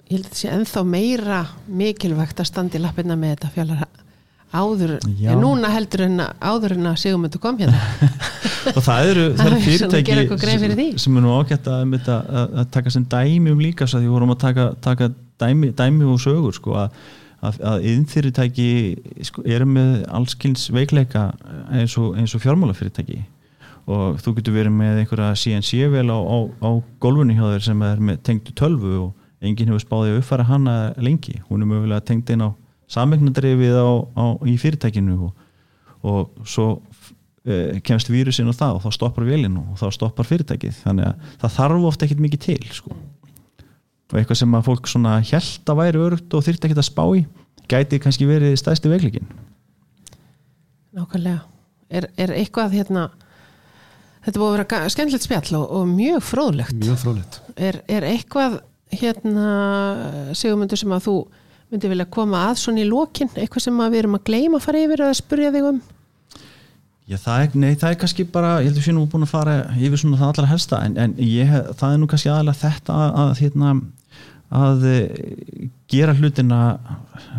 ég 0.09 0.15
held 0.15 0.25
að 0.25 0.31
þetta 0.31 0.39
sé 0.39 0.53
ennþá 0.55 0.83
meira 0.89 1.41
mikilvægt 1.69 2.41
að 2.41 2.49
standa 2.49 2.79
í 2.79 2.81
lappirna 2.81 3.19
með 3.21 3.35
þetta 3.35 3.51
fjallar 3.57 3.83
áður 4.51 4.97
Já. 5.21 5.31
núna 5.39 5.71
heldur 5.71 6.05
en 6.09 6.23
áður 6.43 6.75
en 6.75 6.91
að 6.91 6.99
Sigurmundur 7.05 7.43
kom 7.43 7.59
hérna. 7.61 7.79
Og 8.77 8.83
það 8.85 9.11
eru, 9.13 9.25
það 9.39 9.47
eru 9.47 9.57
er 9.61 9.65
fyrirtæki 9.65 10.17
sem, 10.19 10.85
sem 11.05 11.19
er 11.19 11.25
nú 11.25 11.35
ágætt 11.39 11.71
að, 11.71 11.97
að, 12.01 12.31
að, 12.45 12.69
taka 12.75 12.93
sem 12.93 13.07
dæmi 13.15 13.55
um 13.55 13.63
líka 13.63 13.89
því 13.89 14.11
vorum 14.11 14.35
að 14.35 14.41
taka, 14.45 14.69
taka 14.83 15.11
dæmi, 15.41 15.73
dæmi 15.79 16.09
og 16.11 16.21
sögur 16.23 16.57
sko, 16.57 16.77
að, 16.83 17.61
að, 17.63 17.87
yðnfyrirtæki 17.93 18.71
sko, 19.31 19.45
eru 19.47 19.69
með 19.71 19.93
allskils 20.19 20.67
veikleika 20.75 21.31
eins 21.71 21.97
og, 22.01 22.19
og 22.19 22.43
fjármálafyrirtæki. 22.45 23.23
Og 23.91 24.19
þú 24.23 24.37
getur 24.37 24.55
verið 24.55 24.75
með 24.77 25.01
einhverja 25.03 25.39
CNC-vel 25.41 26.11
á, 26.13 26.19
á, 26.21 26.39
á 26.63 26.71
gólfunni 27.03 27.39
hjá 27.39 27.47
þér 27.47 27.65
sem 27.71 27.87
er 27.87 28.03
með 28.11 28.21
tengdu 28.29 28.55
tölvu 28.59 28.93
og 29.07 29.47
enginn 29.47 29.71
hefur 29.73 29.87
spáðið 29.87 30.13
að 30.13 30.21
uppfæra 30.21 30.47
hana 30.51 30.75
lengi. 31.01 31.39
Hún 31.49 31.65
er 31.65 31.71
mögulega 31.71 32.05
tengd 32.07 32.31
inn 32.35 32.45
á 32.45 32.51
samegnadrifið 32.91 33.79
á, 33.79 33.91
á, 34.19 34.25
í 34.47 34.57
fyrirtækinu 34.61 35.17
og, 35.29 35.47
og 36.03 36.49
svo 36.49 36.67
uh, 36.77 37.79
kemst 37.87 38.11
vírusin 38.11 38.51
og 38.51 38.59
það 38.59 38.79
og 38.79 38.87
þá 38.87 38.99
stoppar 38.99 39.29
vélinn 39.29 39.59
og 39.61 39.79
þá 39.81 39.87
stoppar 39.97 40.29
fyrirtækið. 40.29 40.83
Þannig 40.85 41.11
að 41.11 41.37
það 41.45 41.57
þarf 41.59 41.89
ofta 41.93 42.09
ekkit 42.09 42.25
mikið 42.27 42.45
til 42.49 42.61
sko. 42.81 42.97
og 44.11 44.19
eitthvað 44.19 44.41
sem 44.43 44.59
að 44.59 44.67
fólk 44.67 44.91
svona 44.91 45.21
held 45.23 45.71
að 45.71 45.81
væri 45.85 46.03
örugt 46.07 46.35
og 46.35 46.43
þyrfti 46.47 46.69
ekkit 46.69 46.83
að 46.83 46.91
spá 46.91 47.05
í 47.15 47.25
gæti 47.71 48.01
kannski 48.03 48.27
verið 48.27 48.57
stæðsti 48.59 48.91
veikleikin 48.91 49.29
Nákvæmlega. 50.91 51.45
Er, 51.91 52.07
er 52.19 52.33
eitthvað 52.35 52.75
hérna 52.75 53.05
þetta 54.25 54.41
búið 54.41 54.49
að 54.49 54.57
vera 54.57 54.91
skemmtilegt 54.91 55.27
spjall 55.27 55.59
og, 55.59 55.69
og 55.79 55.85
mjög 55.91 56.25
fróðlegt. 56.27 56.75
Mjög 56.83 56.99
frólitt 57.05 57.39
er, 57.55 57.81
er 57.91 58.07
eitthvað 58.09 58.59
hérna 58.91 59.53
Sigurmundur 60.35 60.81
sem 60.81 60.95
að 60.95 61.07
þú 61.07 61.15
myndi 61.71 61.91
vilja 61.91 62.07
koma 62.11 62.45
að 62.49 62.61
svona 62.65 62.83
í 62.83 62.89
lokin? 62.89 63.31
Eitthvað 63.37 63.67
sem 63.67 63.81
að 63.83 63.95
við 63.95 64.03
erum 64.03 64.19
að 64.19 64.27
gleyma 64.27 64.59
að 64.59 64.67
fara 64.67 64.85
yfir 64.85 65.03
eða 65.07 65.19
spurja 65.19 65.53
þig 65.55 65.69
um? 65.71 65.81
Já, 67.11 67.17
það 67.19 67.43
er, 67.43 67.55
nei, 67.59 67.71
það 67.75 67.93
er 67.93 67.97
kannski 67.99 68.25
bara, 68.31 68.51
ég 68.63 68.71
heldur 68.71 68.85
sé 68.85 68.93
nú 68.95 69.01
búin 69.11 69.27
að 69.27 69.33
fara 69.33 69.55
yfir 69.75 69.99
svona 69.99 70.19
það 70.21 70.29
allra 70.29 70.51
helsta 70.53 70.79
en, 70.87 70.93
en 70.95 71.17
ég, 71.19 71.49
það 71.81 71.95
er 71.95 71.99
nú 71.99 72.07
kannski 72.11 72.31
aðalega 72.31 72.61
þetta 72.61 72.99
að, 73.03 73.17
að, 73.23 73.33
hérna, 73.41 73.73
að 74.61 74.87
eh, 74.93 75.65
gera 75.91 76.15
hlutina 76.15 76.61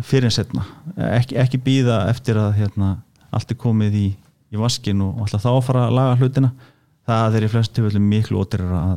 fyrir 0.04 0.28
en 0.28 0.36
setna, 0.36 0.66
ekki, 1.14 1.40
ekki 1.40 1.62
býða 1.64 2.02
eftir 2.12 2.40
að 2.42 2.52
hérna, 2.60 2.92
allt 3.32 3.56
er 3.56 3.60
komið 3.64 3.96
í, 3.96 4.06
í 4.52 4.60
vaskin 4.60 5.00
og 5.06 5.24
alltaf 5.24 5.46
þá 5.46 5.50
að 5.54 5.64
fara 5.70 5.88
að 5.88 5.98
laga 6.02 6.20
hlutina, 6.20 6.52
það 7.08 7.40
er 7.40 7.48
í 7.48 7.52
flest 7.56 7.76
tilfellum 7.78 8.12
miklu 8.12 8.44
ótrir 8.44 8.76
að 8.76 8.96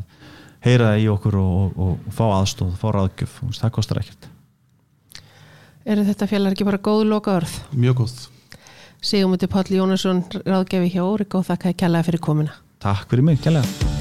heyra 0.67 0.91
það 0.91 1.05
í 1.05 1.11
okkur 1.15 1.39
og, 1.39 1.57
og, 1.71 1.95
og 1.95 2.15
fá 2.19 2.25
aðstóð, 2.41 2.75
fá 2.83 2.89
ráðgjöf, 2.97 3.39
það 3.61 3.77
kostar 3.79 4.03
ekkert 4.03 4.31
eru 5.85 6.05
þetta 6.07 6.29
fjallar 6.29 6.55
ekki 6.55 6.67
bara 6.67 6.81
góð 6.81 7.03
loka 7.11 7.35
orð 7.39 7.57
mjög 7.73 8.01
góð. 8.03 8.15
Sigumundi 9.05 9.49
Páll 9.51 9.75
Jónasson 9.77 10.23
ráðgefi 10.45 10.95
hjá 10.95 11.03
Óriko 11.05 11.43
og 11.43 11.49
þakkaði 11.51 11.77
kjallaði 11.83 12.09
fyrir 12.09 12.25
komuna. 12.29 12.57
Takk 12.81 13.11
fyrir 13.11 13.29
mig, 13.29 13.43
kjærlega 13.43 13.94